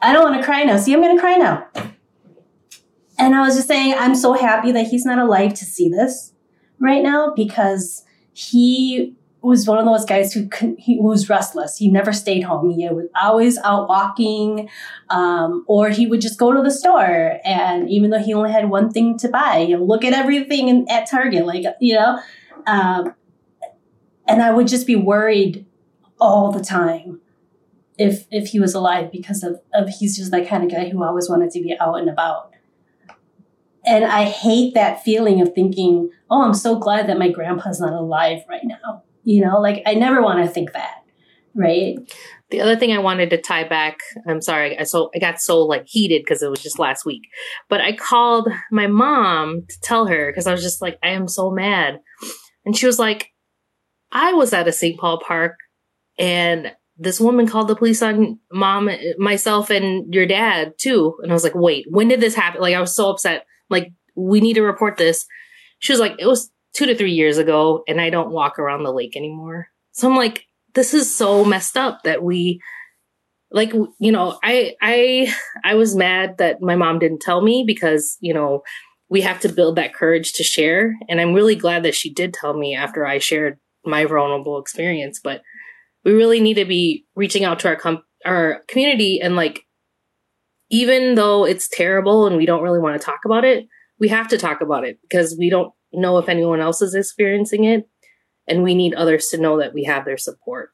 [0.00, 0.76] I don't want to cry now.
[0.78, 1.66] See, I'm going to cry now.
[3.18, 6.32] And I was just saying, I'm so happy that he's not alive to see this
[6.78, 11.76] right now because he was one of those guys who he was restless.
[11.76, 12.70] He never stayed home.
[12.70, 14.68] He was always out walking,
[15.10, 17.38] um, or he would just go to the store.
[17.44, 20.68] And even though he only had one thing to buy, you know, look at everything
[20.68, 22.18] in, at Target, like you know.
[22.66, 23.14] Um,
[24.26, 25.66] and I would just be worried
[26.18, 27.20] all the time
[27.98, 31.04] if if he was alive because of, of he's just that kind of guy who
[31.04, 32.52] always wanted to be out and about.
[33.84, 37.92] And I hate that feeling of thinking, oh, I'm so glad that my grandpa's not
[37.92, 39.04] alive right now.
[39.26, 41.02] You know, like I never want to think that,
[41.52, 41.96] right?
[42.50, 45.62] The other thing I wanted to tie back, I'm sorry, I so I got so
[45.64, 47.22] like heated because it was just last week.
[47.68, 51.26] But I called my mom to tell her because I was just like, I am
[51.26, 51.98] so mad.
[52.64, 53.32] And she was like,
[54.12, 54.96] I was at a St.
[54.96, 55.56] Paul park
[56.20, 61.16] and this woman called the police on mom, myself, and your dad too.
[61.20, 62.60] And I was like, wait, when did this happen?
[62.60, 63.44] Like, I was so upset.
[63.68, 65.26] Like, we need to report this.
[65.80, 68.82] She was like, it was two to three years ago and I don't walk around
[68.82, 69.68] the lake anymore.
[69.92, 72.60] So I'm like, this is so messed up that we
[73.50, 75.32] like you know i i
[75.64, 78.62] i was mad that my mom didn't tell me because you know
[79.08, 82.34] we have to build that courage to share and i'm really glad that she did
[82.34, 85.42] tell me after i shared my vulnerable experience but
[86.04, 89.62] we really need to be reaching out to our com- our community and like
[90.68, 93.66] even though it's terrible and we don't really want to talk about it
[94.00, 97.64] we have to talk about it because we don't know if anyone else is experiencing
[97.64, 97.88] it.
[98.48, 100.70] And we need others to know that we have their support.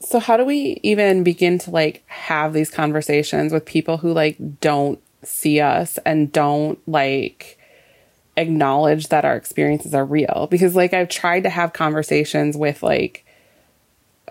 [0.00, 4.60] So how do we even begin to like have these conversations with people who like
[4.60, 7.58] don't see us and don't like
[8.36, 10.48] acknowledge that our experiences are real?
[10.50, 13.24] Because like I've tried to have conversations with like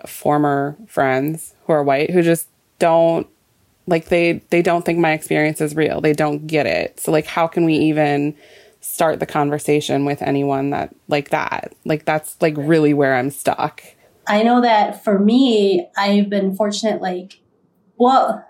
[0.06, 3.26] former friends who are white who just don't
[3.86, 6.00] like they they don't think my experience is real.
[6.00, 6.98] They don't get it.
[6.98, 8.34] So like how can we even
[8.80, 11.74] start the conversation with anyone that like that.
[11.84, 13.82] Like that's like really where I'm stuck.
[14.26, 17.40] I know that for me, I've been fortunate like
[17.96, 18.46] well,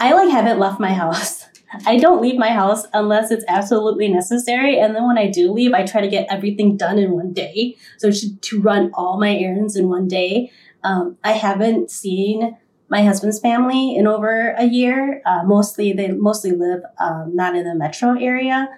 [0.00, 1.44] I like haven't left my house.
[1.84, 4.78] I don't leave my house unless it's absolutely necessary.
[4.78, 7.76] And then when I do leave, I try to get everything done in one day.
[7.98, 10.50] So to, to run all my errands in one day.
[10.84, 12.56] Um, I haven't seen
[12.88, 15.20] my husband's family in over a year.
[15.26, 18.68] Uh, mostly, they mostly live um, not in the metro area.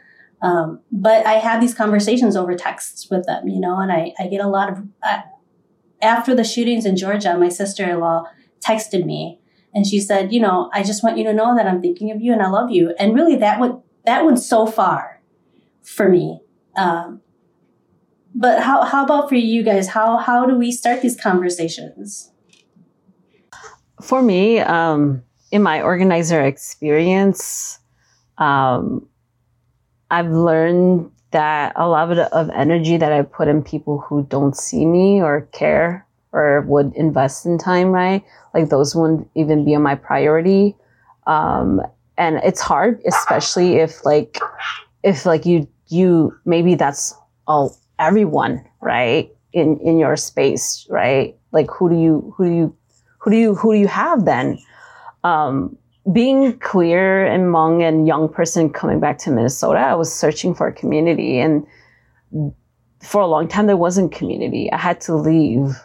[0.41, 4.29] Um, but I have these conversations over texts with them, you know, and I, I
[4.29, 5.23] get a lot of, uh,
[6.01, 8.25] after the shootings in Georgia, my sister-in-law
[8.65, 9.41] texted me
[9.75, 12.21] and she said, you know, I just want you to know that I'm thinking of
[12.21, 12.95] you and I love you.
[12.99, 15.21] And really that went, that went so far
[15.83, 16.41] for me.
[16.77, 17.21] Um,
[18.35, 19.89] but how, how about for you guys?
[19.89, 22.31] How, how do we start these conversations?
[24.01, 27.81] For me, um, in my organizer experience,
[28.37, 29.09] um,
[30.11, 34.57] I've learned that a lot of, of energy that I put in people who don't
[34.57, 38.25] see me or care or would invest in time, right?
[38.55, 40.75] Like those wouldn't even be on my priority.
[41.27, 41.83] Um,
[42.17, 44.39] and it's hard, especially if like,
[45.03, 47.15] if like you, you, maybe that's
[47.47, 49.31] all, everyone, right?
[49.53, 51.37] In, in your space, right?
[51.53, 52.77] Like who do you, who do you,
[53.19, 54.59] who do you, who do you have then?
[55.25, 55.77] Um,
[56.13, 60.67] being queer and Hmong and young person coming back to Minnesota, I was searching for
[60.67, 61.39] a community.
[61.39, 61.67] And
[63.03, 64.73] for a long time, there wasn't community.
[64.73, 65.77] I had to leave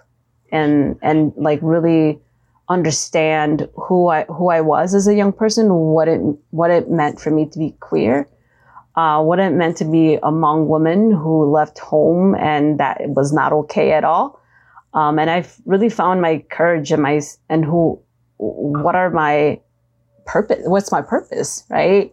[0.52, 2.22] and, and like really
[2.70, 6.22] understand who I, who I was as a young person, what it,
[6.52, 8.30] what it meant for me to be queer.
[8.96, 13.10] Uh, what it meant to be a Hmong woman who left home and that it
[13.10, 14.40] was not okay at all.
[14.94, 18.00] Um, and I've really found my courage and my, and who,
[18.38, 19.60] what are my
[20.26, 22.12] purpose what's my purpose right?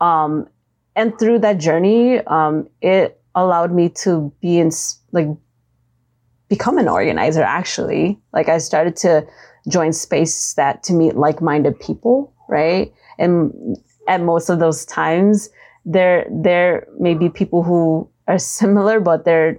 [0.00, 0.48] Um,
[0.96, 4.70] and through that journey um, it allowed me to be in
[5.12, 5.28] like
[6.48, 8.18] become an organizer actually.
[8.32, 9.26] Like i started to
[9.68, 12.92] join space that to meet like-minded people right?
[13.18, 15.48] And at most of those times
[15.84, 19.58] there there may be people who are similar, but they're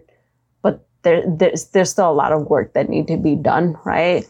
[0.61, 4.25] but there there's there's still a lot of work that need to be done, right?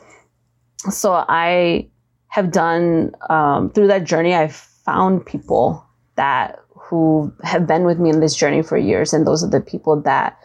[0.89, 1.89] So I
[2.33, 4.33] have done um, through that journey.
[4.33, 9.27] I've found people that who have been with me in this journey for years, and
[9.27, 10.39] those are the people that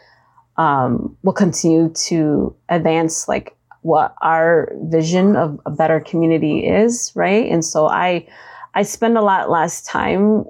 [0.59, 7.51] um, will continue to advance like what our vision of a better community is, right?
[7.51, 8.29] And so I
[8.75, 10.45] I spend a lot less time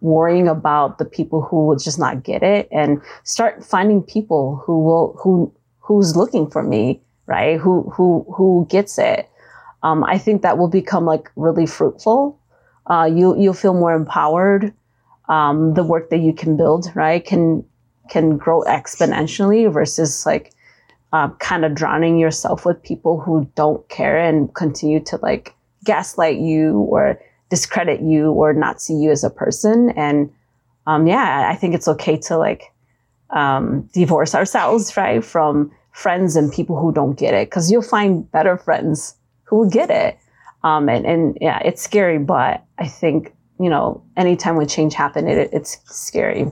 [0.00, 4.82] worrying about the people who will just not get it and start finding people who
[4.82, 7.60] will who who's looking for me, right?
[7.60, 9.29] Who who who gets it.
[9.82, 12.38] Um, I think that will become like really fruitful.
[12.86, 14.74] Uh, you you'll feel more empowered.
[15.28, 17.64] Um, the work that you can build, right, can
[18.10, 20.52] can grow exponentially versus like
[21.12, 26.38] uh, kind of drowning yourself with people who don't care and continue to like gaslight
[26.38, 29.90] you or discredit you or not see you as a person.
[29.90, 30.30] And
[30.86, 32.64] um, yeah, I think it's okay to like
[33.30, 38.30] um, divorce ourselves, right, from friends and people who don't get it, because you'll find
[38.30, 39.14] better friends
[39.50, 40.18] who will get it.
[40.64, 45.28] Um, and, and yeah, it's scary, but I think you know, anytime when change happen,
[45.28, 46.50] it, it's scary.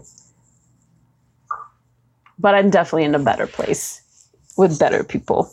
[2.38, 4.02] But I'm definitely in a better place
[4.58, 5.50] with better people.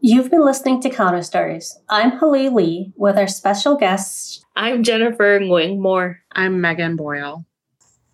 [0.00, 1.76] You've been listening to Counter Stories.
[1.88, 4.44] I'm Hlee Lee with our special guests.
[4.54, 6.20] I'm Jennifer Nguyen Moore.
[6.30, 7.44] I'm Megan Boyle.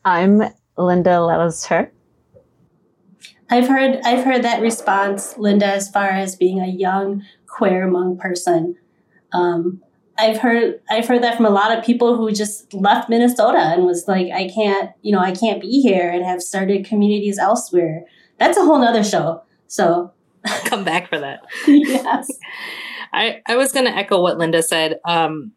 [0.02, 0.42] I'm
[0.78, 1.90] Linda Lelliser.
[3.50, 8.18] I've heard I've heard that response, Linda, as far as being a young queer Hmong
[8.18, 8.76] person.
[9.32, 9.82] Um,
[10.18, 13.84] I've heard I've heard that from a lot of people who just left Minnesota and
[13.84, 18.04] was like, I can't, you know, I can't be here and have started communities elsewhere.
[18.38, 19.42] That's a whole nother show.
[19.68, 20.12] So
[20.64, 21.40] come back for that.
[21.66, 22.28] yes.
[23.12, 24.98] I, I was gonna echo what Linda said.
[25.04, 25.52] Um,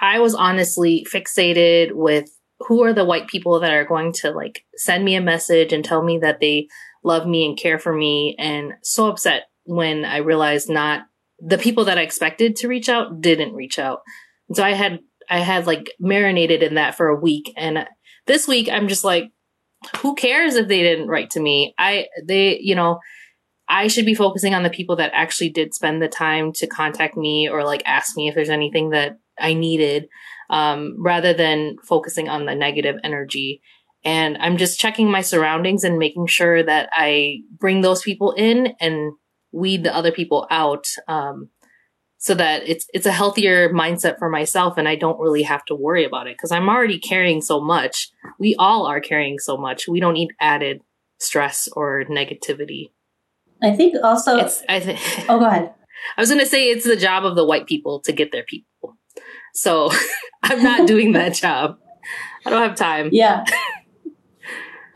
[0.00, 2.30] I was honestly fixated with
[2.60, 5.84] who are the white people that are going to like send me a message and
[5.84, 6.68] tell me that they
[7.04, 11.06] love me and care for me and so upset when I realized not
[11.38, 14.00] the people that I expected to reach out didn't reach out.
[14.48, 17.52] And so I had, I had like marinated in that for a week.
[17.56, 17.86] And
[18.26, 19.30] this week I'm just like,
[19.98, 21.74] who cares if they didn't write to me?
[21.78, 23.00] I, they, you know,
[23.68, 27.16] I should be focusing on the people that actually did spend the time to contact
[27.16, 30.08] me or like ask me if there's anything that I needed,
[30.48, 33.60] um, rather than focusing on the negative energy.
[34.04, 38.74] And I'm just checking my surroundings and making sure that I bring those people in
[38.80, 39.12] and
[39.56, 41.48] weed the other people out um,
[42.18, 45.74] so that it's it's a healthier mindset for myself and I don't really have to
[45.74, 48.10] worry about it because I'm already carrying so much.
[48.38, 49.88] We all are carrying so much.
[49.88, 50.82] We don't need added
[51.18, 52.90] stress or negativity.
[53.62, 55.72] I think also it's I think Oh go ahead.
[56.16, 58.44] I was going to say it's the job of the white people to get their
[58.44, 58.96] people.
[59.54, 59.90] So
[60.42, 61.78] I'm not doing that job.
[62.44, 63.08] I don't have time.
[63.12, 63.44] Yeah.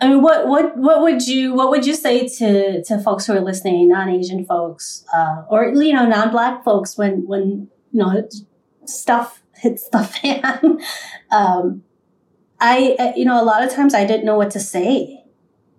[0.01, 3.35] I mean, what what what would you what would you say to to folks who
[3.35, 8.01] are listening, non Asian folks, uh, or you know, non Black folks, when when you
[8.01, 8.29] know
[8.87, 10.81] stuff hits the fan?
[11.31, 11.83] um,
[12.61, 15.25] I you know a lot of times I didn't know what to say.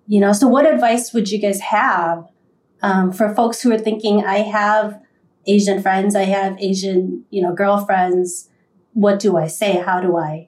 [0.07, 2.27] You know, so what advice would you guys have
[2.81, 5.01] um, for folks who are thinking, I have
[5.47, 8.49] Asian friends, I have Asian you know girlfriends.
[8.93, 9.77] What do I say?
[9.77, 10.47] How do I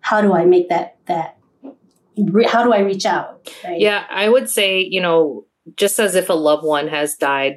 [0.00, 1.36] how do I make that that
[2.46, 3.48] how do I reach out?
[3.64, 3.80] Right?
[3.80, 5.46] Yeah, I would say, you know,
[5.76, 7.54] just as if a loved one has died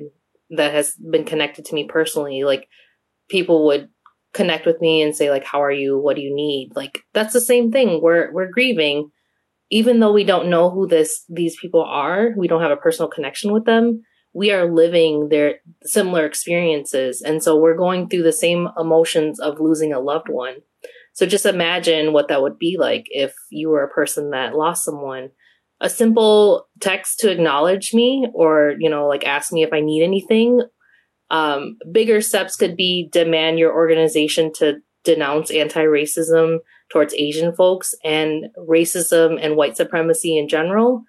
[0.51, 2.67] that has been connected to me personally, like
[3.29, 3.89] people would
[4.33, 5.97] connect with me and say like how are you?
[5.97, 6.71] What do you need?
[6.75, 8.01] Like that's the same thing.
[8.01, 9.11] We're we're grieving.
[9.71, 13.09] Even though we don't know who this these people are we don't have a personal
[13.09, 14.03] connection with them
[14.35, 17.21] we are living their similar experiences.
[17.21, 20.55] And so we're going through the same emotions of losing a loved one
[21.15, 24.83] so just imagine what that would be like if you were a person that lost
[24.83, 25.29] someone.
[25.79, 30.03] A simple text to acknowledge me or, you know, like ask me if I need
[30.03, 30.61] anything.
[31.31, 36.57] Um, bigger steps could be demand your organization to denounce anti-racism
[36.91, 41.03] towards Asian folks and racism and white supremacy in general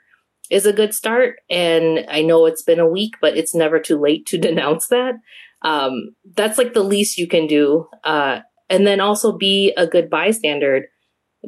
[0.50, 1.40] is a good start.
[1.50, 5.14] And I know it's been a week, but it's never too late to denounce that.
[5.62, 7.88] Um, that's like the least you can do.
[8.04, 10.86] Uh, and then also be a good bystander.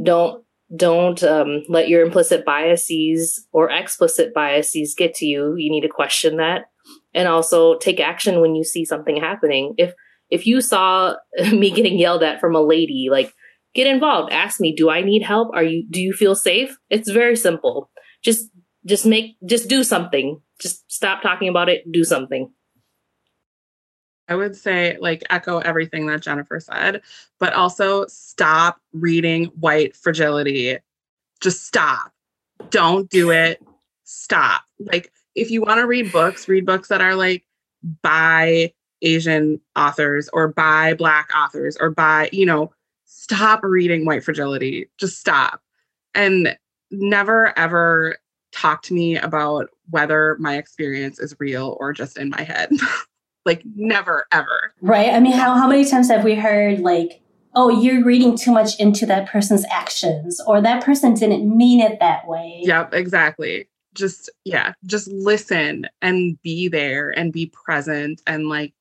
[0.02, 0.44] Don't
[0.74, 5.54] don't um, let your implicit biases or explicit biases get to you.
[5.56, 6.66] You need to question that,
[7.14, 9.74] and also take action when you see something happening.
[9.78, 9.94] If
[10.30, 11.14] if you saw
[11.52, 13.32] me getting yelled at from a lady, like
[13.74, 14.32] get involved.
[14.32, 15.50] Ask me, do I need help?
[15.54, 16.76] Are you do you feel safe?
[16.90, 17.90] It's very simple.
[18.22, 18.50] Just
[18.86, 20.40] just make just do something.
[20.60, 21.90] Just stop talking about it.
[21.90, 22.52] Do something.
[24.28, 27.02] I would say, like, echo everything that Jennifer said,
[27.38, 30.78] but also stop reading white fragility.
[31.40, 32.12] Just stop.
[32.70, 33.62] don't do it.
[34.04, 34.62] Stop.
[34.78, 37.44] Like, if you want to read books, read books that are like
[38.02, 38.72] by
[39.02, 42.72] Asian authors or by Black authors or by, you know,
[43.04, 44.88] stop reading White Fragility.
[44.98, 45.62] Just stop.
[46.14, 46.56] And
[46.90, 48.18] never ever
[48.52, 52.70] talk to me about whether my experience is real or just in my head.
[53.48, 54.72] like, never ever.
[54.80, 55.10] Right.
[55.10, 57.20] I mean, how, how many times have we heard, like,
[57.54, 61.98] oh, you're reading too much into that person's actions, or that person didn't mean it
[61.98, 62.60] that way.
[62.62, 63.68] Yep, exactly.
[63.94, 68.74] Just, yeah, just listen and be there and be present and like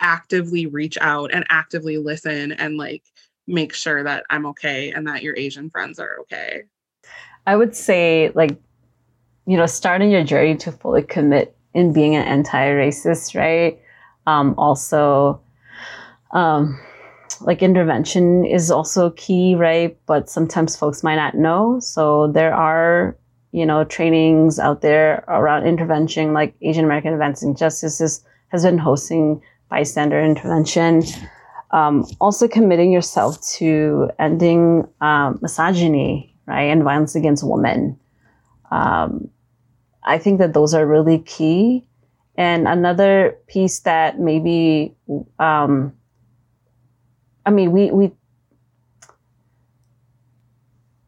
[0.00, 3.04] actively reach out and actively listen and like
[3.46, 6.62] make sure that I'm okay and that your Asian friends are okay.
[7.46, 8.56] I would say, like,
[9.46, 13.80] you know, starting your journey to fully commit in being an anti racist, right?
[14.26, 15.40] Um, also,
[16.32, 16.78] um,
[17.40, 19.96] like intervention is also key, right?
[20.06, 21.80] But sometimes folks might not know.
[21.80, 23.16] So there are,
[23.52, 27.98] you know, trainings out there around intervention, like Asian American Advancing Justice
[28.48, 31.02] has been hosting bystander intervention.
[31.70, 37.98] Um, also committing yourself to ending um, misogyny, right, and violence against women.
[38.70, 39.30] Um,
[40.04, 41.86] I think that those are really key.
[42.36, 44.94] And another piece that maybe
[45.38, 45.92] um,
[47.44, 48.12] I mean, we we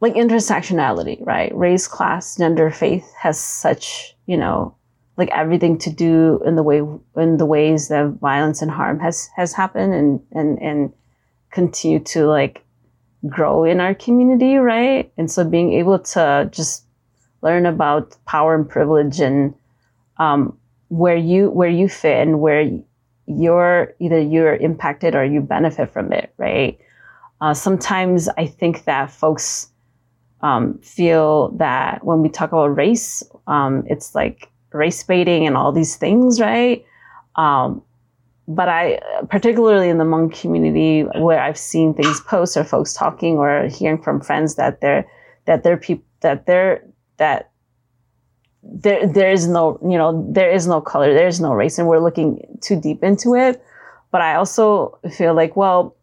[0.00, 1.54] like intersectionality, right?
[1.56, 4.74] Race, class, gender, faith has such you know
[5.16, 6.82] like everything to do in the way
[7.16, 10.92] in the ways that violence and harm has has happened and and and
[11.50, 12.64] continue to like
[13.28, 15.10] grow in our community, right?
[15.16, 16.83] And so being able to just
[17.44, 19.54] learn about power and privilege and
[20.16, 20.56] um,
[20.88, 22.70] where you where you fit and where
[23.26, 26.78] you're either you're impacted or you benefit from it, right?
[27.40, 29.68] Uh, sometimes I think that folks
[30.40, 35.72] um, feel that when we talk about race, um, it's like race baiting and all
[35.72, 36.84] these things, right?
[37.36, 37.82] Um,
[38.46, 43.38] but I, particularly in the Hmong community, where I've seen things posts or folks talking
[43.38, 45.06] or hearing from friends that they're
[45.46, 46.84] that they're people that they're
[47.16, 47.50] that
[48.62, 51.86] there there is no you know there is no color there is no race and
[51.86, 53.62] we're looking too deep into it.
[54.10, 55.96] But i also feel like well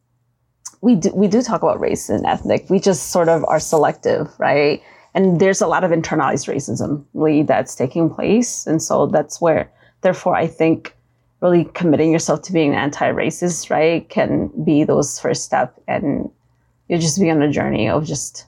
[0.82, 2.70] we do we do talk about race and ethnic.
[2.70, 4.82] We just sort of are selective right?
[5.14, 8.66] And there's a lot of internalized racism really that's taking place.
[8.66, 10.95] And so that's where therefore i think
[11.41, 15.74] really committing yourself to being anti-racist right can be those first step.
[15.88, 16.30] And
[16.88, 18.45] you'll just be on a journey of just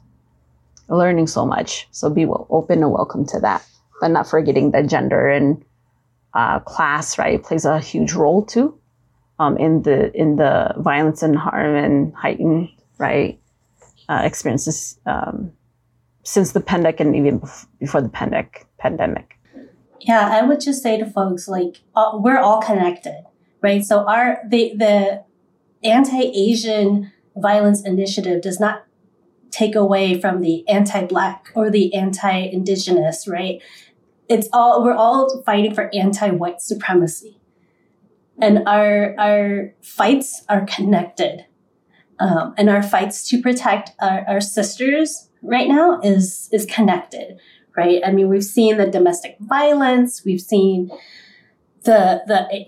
[0.89, 3.65] learning so much so be open and welcome to that
[4.01, 5.63] but not forgetting that gender and
[6.33, 8.77] uh, class, right, plays a huge role too
[9.39, 13.39] um, in the in the violence and harm and heightened right
[14.09, 15.51] uh, experiences um,
[16.23, 17.41] since the pandemic and even
[17.79, 18.65] before the pandemic.
[18.77, 19.39] Pandemic.
[20.01, 23.23] Yeah, I would just say to folks like uh, we're all connected,
[23.61, 23.83] right?
[23.85, 25.23] So our the the
[25.83, 28.85] anti-Asian violence initiative does not
[29.53, 33.61] take away from the anti-black or the anti-indigenous, right?
[34.29, 37.39] it's all we're all fighting for anti-white supremacy.
[38.41, 41.45] And our our fights are connected.
[42.19, 47.39] Um, and our fights to protect our, our sisters right now is is connected
[47.75, 48.03] right?
[48.05, 50.23] I mean we've seen the domestic violence.
[50.23, 50.91] We've seen
[51.85, 52.65] the the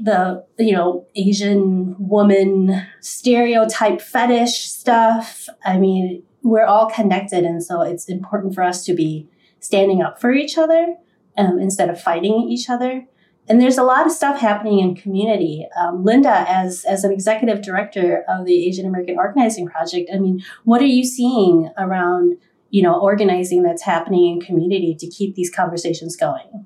[0.57, 5.47] the you know asian woman stereotype fetish stuff.
[5.63, 9.27] I mean we're all connected and so it's important for us to be
[9.59, 10.95] standing up for each other
[11.37, 13.05] um, instead of fighting each other.
[13.47, 15.67] And there's a lot of stuff happening in community.
[15.79, 20.43] Um, Linda, as as an executive director of the Asian American Organizing Project, I mean,
[20.63, 22.37] what are you seeing around
[22.71, 26.65] you know organizing that's happening in community to keep these conversations going?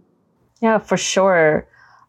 [0.61, 1.67] Yeah, for sure.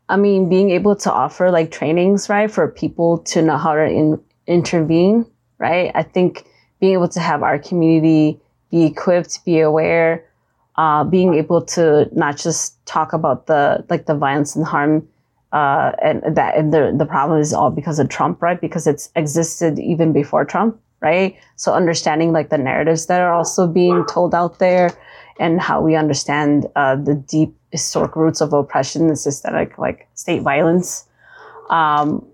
[0.09, 3.85] I mean, being able to offer like trainings, right, for people to know how to
[3.85, 5.27] in, intervene,
[5.59, 5.91] right?
[5.95, 6.45] I think
[6.81, 10.25] being able to have our community be equipped, be aware,
[10.77, 15.07] uh, being able to not just talk about the like the violence and harm
[15.53, 18.61] uh, and that and the the problem is all because of Trump, right?
[18.61, 21.37] Because it's existed even before Trump, right?
[21.57, 24.91] So understanding like the narratives that are also being told out there,
[25.39, 30.43] and how we understand uh, the deep historic roots of oppression and systemic like state
[30.43, 31.07] violence.
[31.69, 32.27] Um,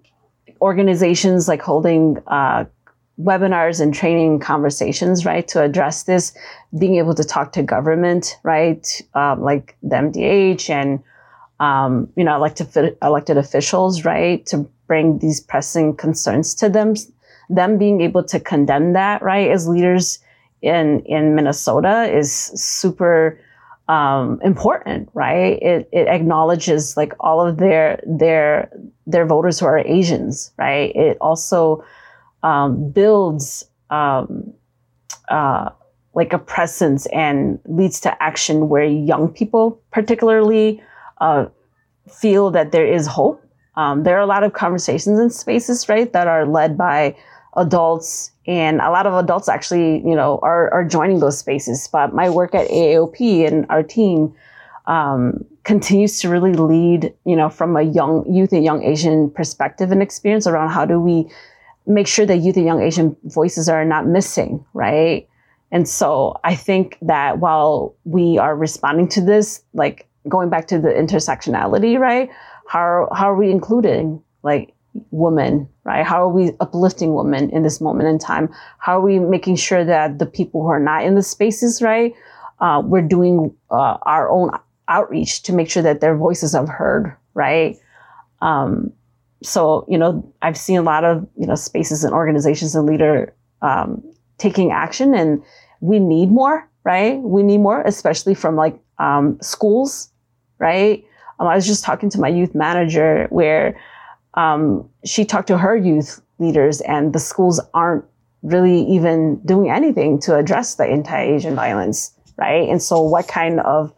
[0.62, 2.64] organizations like holding uh,
[3.20, 6.36] webinars and training conversations, right, to address this,
[6.78, 11.02] being able to talk to government, right, um, like the MDH and,
[11.58, 16.94] um, you know, elected, elected officials, right, to bring these pressing concerns to them,
[17.48, 20.18] them being able to condemn that, right, as leaders
[20.60, 23.40] in, in Minnesota is super
[23.88, 25.62] um, important, right?
[25.62, 28.68] It, it acknowledges like all of their their
[29.06, 30.94] their voters who are Asians, right?
[30.96, 31.84] It also
[32.42, 34.52] um, builds um,
[35.28, 35.70] uh,
[36.14, 40.82] like a presence and leads to action where young people, particularly,
[41.20, 41.46] uh,
[42.10, 43.42] feel that there is hope.
[43.76, 47.16] Um, there are a lot of conversations and spaces, right, that are led by
[47.56, 51.88] adults and a lot of adults actually, you know, are, are joining those spaces.
[51.90, 54.34] But my work at AAOP and our team
[54.86, 59.90] um, continues to really lead, you know, from a young youth and young Asian perspective
[59.90, 61.28] and experience around how do we
[61.86, 65.28] make sure that youth and young Asian voices are not missing, right?
[65.72, 70.78] And so I think that while we are responding to this, like going back to
[70.78, 72.30] the intersectionality, right?
[72.68, 74.72] How how are we including like
[75.10, 76.04] women, right?
[76.04, 78.48] How are we uplifting women in this moment in time?
[78.78, 82.14] How are we making sure that the people who are not in the spaces, right,
[82.60, 84.50] uh, we're doing uh, our own
[84.88, 87.76] outreach to make sure that their voices are heard, right?
[88.40, 88.92] Um,
[89.42, 93.34] so, you know, I've seen a lot of, you know, spaces and organizations and leader
[93.62, 94.02] um,
[94.38, 95.42] taking action and
[95.80, 97.18] we need more, right?
[97.20, 100.10] We need more, especially from like um, schools,
[100.58, 101.04] right?
[101.38, 103.78] Um, I was just talking to my youth manager where
[104.34, 108.04] um, she talked to her youth leaders, and the schools aren't
[108.42, 112.68] really even doing anything to address the anti-Asian violence, right?
[112.68, 113.92] And so, what kind of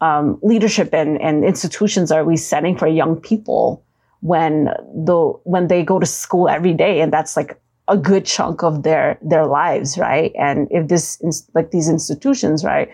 [0.00, 3.84] um, leadership and, and institutions are we setting for young people
[4.20, 4.64] when
[5.04, 8.82] the when they go to school every day, and that's like a good chunk of
[8.82, 10.32] their their lives, right?
[10.38, 11.20] And if this
[11.54, 12.90] like these institutions, right,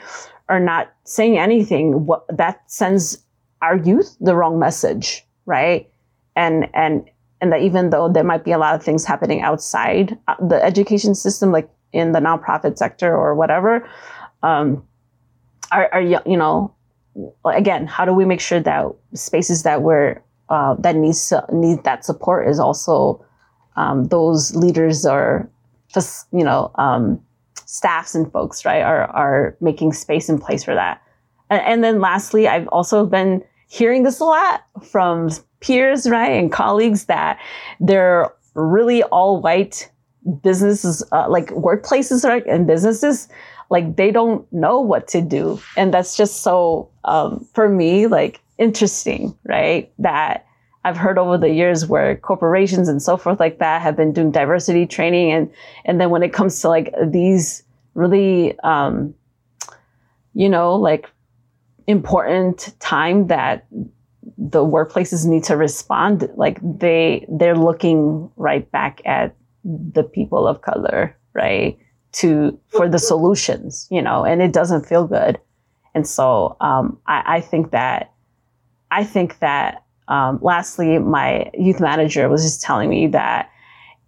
[0.48, 3.18] are not saying anything, what that sends
[3.62, 5.90] our youth the wrong message, right?
[6.36, 7.08] and and
[7.40, 10.62] and that even though there might be a lot of things happening outside uh, the
[10.64, 13.88] education system, like in the nonprofit sector or whatever,
[14.42, 14.82] um,
[15.72, 16.72] are, are you know,
[17.44, 21.84] again, how do we make sure that spaces that we're uh, that needs to, need
[21.84, 23.24] that support is also
[23.76, 25.50] um, those leaders or
[26.32, 27.20] you know um,
[27.64, 31.02] staffs and folks right are are making space and place for that.
[31.50, 35.30] And, and then lastly, I've also been hearing this a lot from
[35.60, 37.40] peers, right, and colleagues that
[37.80, 39.90] they're really all white
[40.42, 43.28] businesses, uh, like workplaces, right, and businesses,
[43.70, 48.40] like they don't know what to do, and that's just so um, for me, like
[48.58, 49.92] interesting, right?
[49.98, 50.46] That
[50.84, 54.30] I've heard over the years where corporations and so forth like that have been doing
[54.30, 55.50] diversity training, and
[55.84, 57.62] and then when it comes to like these
[57.94, 59.14] really, um,
[60.34, 61.10] you know, like
[61.86, 63.66] important time that
[64.38, 69.34] the workplaces need to respond like they they're looking right back at
[69.64, 71.78] the people of color right
[72.12, 75.38] to for the solutions you know and it doesn't feel good
[75.94, 78.12] and so um, I, I, think that
[78.90, 83.50] i think that um, lastly my youth manager was just telling me that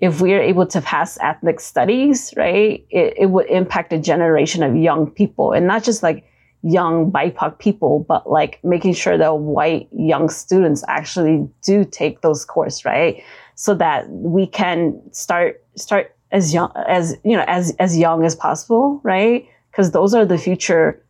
[0.00, 4.62] if we are able to pass ethnic studies right it, it would impact a generation
[4.62, 6.24] of young people and not just like
[6.62, 12.44] young BIPOC people, but like making sure that white young students actually do take those
[12.44, 13.22] courses, right?
[13.54, 18.34] So that we can start start as young as you know as as young as
[18.34, 19.48] possible, right?
[19.70, 21.02] Because those are the future.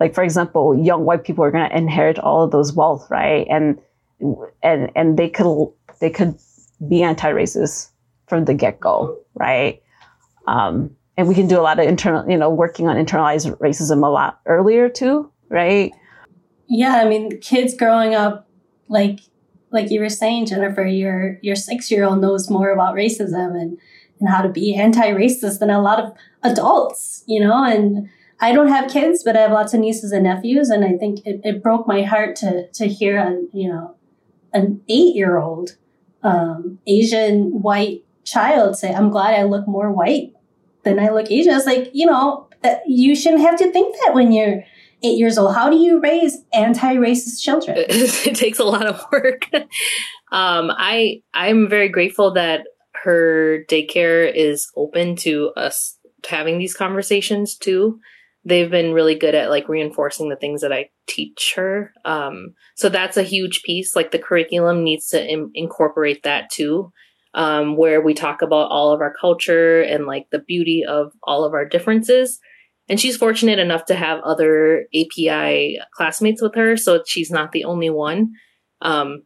[0.00, 3.46] Like for example, young white people are going to inherit all of those wealth, right?
[3.50, 3.78] And
[4.62, 6.38] and and they could they could
[6.88, 7.90] be anti-racist
[8.26, 9.82] from the get go, right?
[10.46, 14.04] Um, and we can do a lot of internal, you know, working on internalized racism
[14.04, 15.92] a lot earlier too, right?
[16.68, 18.48] Yeah, I mean, kids growing up,
[18.88, 19.20] like
[19.70, 23.78] like you were saying, Jennifer, your your six year old knows more about racism and
[24.20, 27.64] and how to be anti racist than a lot of adults, you know.
[27.64, 28.08] And
[28.40, 31.20] I don't have kids, but I have lots of nieces and nephews, and I think
[31.24, 33.96] it, it broke my heart to to hear a you know
[34.52, 35.76] an eight year old
[36.22, 40.32] um, Asian white child say, "I'm glad I look more white
[40.84, 41.54] than I look Asian.
[41.54, 44.64] It's like, you know, that you shouldn't have to think that when you're
[45.02, 45.54] eight years old.
[45.54, 47.76] How do you raise anti-racist children?
[47.88, 49.48] it takes a lot of work.
[50.32, 52.66] um, I I'm very grateful that
[53.04, 55.96] her daycare is open to us
[56.28, 58.00] having these conversations too.
[58.44, 61.92] They've been really good at like reinforcing the things that I teach her.
[62.04, 63.94] Um, so that's a huge piece.
[63.94, 66.92] Like the curriculum needs to Im- incorporate that too
[67.34, 71.44] um, where we talk about all of our culture and like the beauty of all
[71.44, 72.38] of our differences.
[72.88, 77.64] And she's fortunate enough to have other API classmates with her, so she's not the
[77.64, 78.32] only one.
[78.80, 79.22] Um,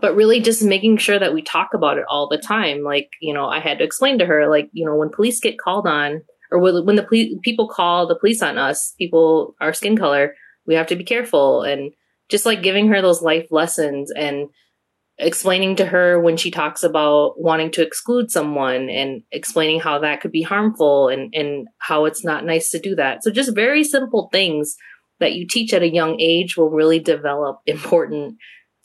[0.00, 2.82] but really just making sure that we talk about it all the time.
[2.82, 5.58] Like, you know, I had to explain to her, like, you know, when police get
[5.58, 10.34] called on, or when the people call the police on us, people, our skin color,
[10.66, 11.92] we have to be careful and
[12.28, 14.48] just like giving her those life lessons and
[15.18, 20.20] explaining to her when she talks about wanting to exclude someone and explaining how that
[20.20, 23.24] could be harmful and, and how it's not nice to do that.
[23.24, 24.76] So just very simple things
[25.18, 28.36] that you teach at a young age will really develop important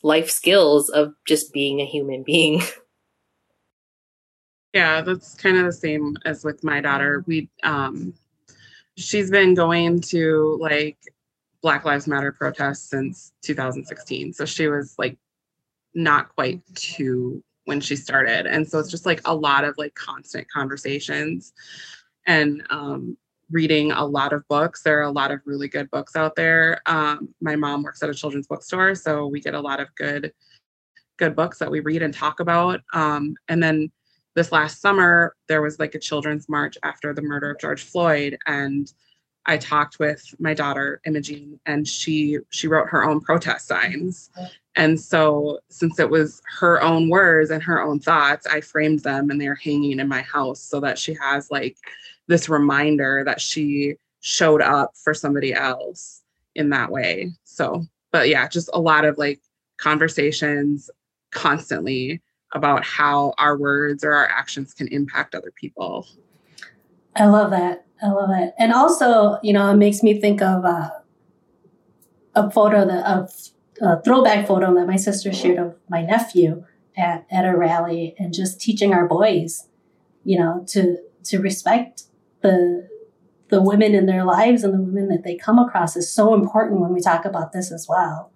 [0.02, 2.62] life skills of just being a human being.
[4.72, 7.24] Yeah, that's kind of the same as with my daughter.
[7.26, 8.14] We um
[8.96, 10.98] she's been going to like
[11.62, 14.32] Black Lives Matter protests since 2016.
[14.32, 15.16] So she was like
[15.94, 18.46] not quite two when she started.
[18.46, 21.52] And so it's just like a lot of like constant conversations
[22.26, 23.16] and um,
[23.50, 24.82] reading a lot of books.
[24.82, 26.80] There are a lot of really good books out there.
[26.86, 30.32] Um, my mom works at a children's bookstore, so we get a lot of good
[31.18, 32.80] good books that we read and talk about.
[32.94, 33.92] Um, and then
[34.34, 38.38] this last summer, there was like a children's march after the murder of George Floyd,
[38.46, 38.92] and
[39.44, 44.30] I talked with my daughter Imogene, and she she wrote her own protest signs.
[44.76, 49.30] And so, since it was her own words and her own thoughts, I framed them
[49.30, 51.76] and they're hanging in my house so that she has like
[52.28, 56.22] this reminder that she showed up for somebody else
[56.54, 57.32] in that way.
[57.44, 59.40] So, but yeah, just a lot of like
[59.78, 60.90] conversations
[61.32, 62.22] constantly
[62.52, 66.06] about how our words or our actions can impact other people.
[67.16, 67.86] I love that.
[68.02, 68.54] I love it.
[68.58, 70.90] And also, you know, it makes me think of uh,
[72.34, 73.30] a photo that of
[73.80, 76.64] a throwback photo that my sister shared of my nephew
[76.96, 79.68] at, at a rally and just teaching our boys,
[80.24, 82.04] you know, to to respect
[82.42, 82.88] the
[83.48, 86.80] the women in their lives and the women that they come across is so important
[86.80, 88.32] when we talk about this as well.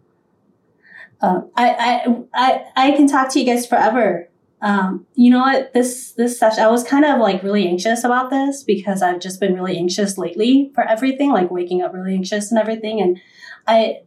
[1.20, 4.28] Um, I, I I I can talk to you guys forever
[4.62, 5.72] um, you know what?
[5.74, 9.38] This this session, I was kind of like really anxious about this because I've just
[9.38, 13.00] been really anxious lately for everything, like waking up really anxious and everything.
[13.00, 13.20] And
[13.66, 14.00] I,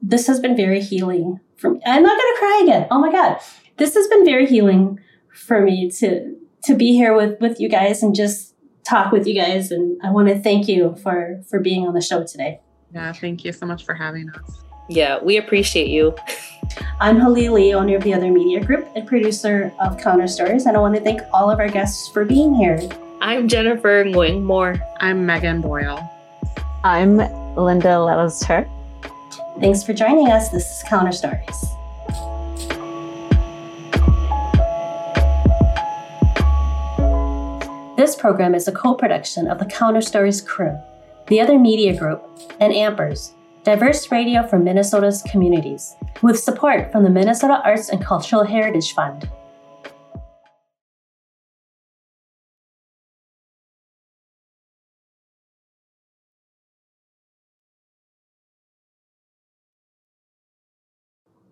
[0.00, 1.80] this has been very healing for me.
[1.84, 2.88] I'm not gonna cry again.
[2.90, 3.38] Oh my god,
[3.76, 5.00] this has been very healing
[5.32, 6.34] for me to
[6.64, 9.70] to be here with with you guys and just talk with you guys.
[9.70, 12.60] And I want to thank you for for being on the show today.
[12.92, 14.64] Yeah, thank you so much for having us.
[14.88, 16.14] Yeah, we appreciate you.
[17.00, 20.76] I'm Hlee Lee, owner of the Other Media Group and producer of Counter Stories, and
[20.76, 22.78] I want to thank all of our guests for being here.
[23.22, 24.76] I'm Jennifer Nguyen Moore.
[25.00, 25.98] I'm Megan Boyle.
[26.84, 27.16] I'm
[27.56, 28.68] Linda Lellister.
[29.58, 30.50] Thanks for joining us.
[30.50, 31.64] This is Counter Stories.
[37.96, 40.78] This program is a co production of the Counter Stories crew,
[41.28, 42.22] the Other Media Group,
[42.60, 43.32] and Ampers
[43.64, 49.28] diverse radio for Minnesota's communities, with support from the Minnesota Arts and Cultural Heritage Fund.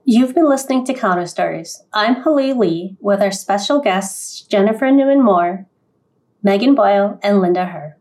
[0.04, 1.82] You've been listening to Counter Stories.
[1.94, 5.66] I'm Hlee Lee with our special guests Jennifer Nguyen Moore,
[6.42, 7.96] Megan Boyle, and Linda Her.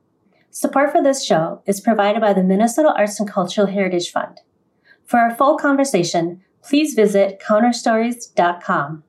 [0.54, 4.42] Support for this show is provided by the Minnesota Arts and Cultural Heritage Fund.
[5.06, 9.04] For our full conversation, please visit counterstories.com.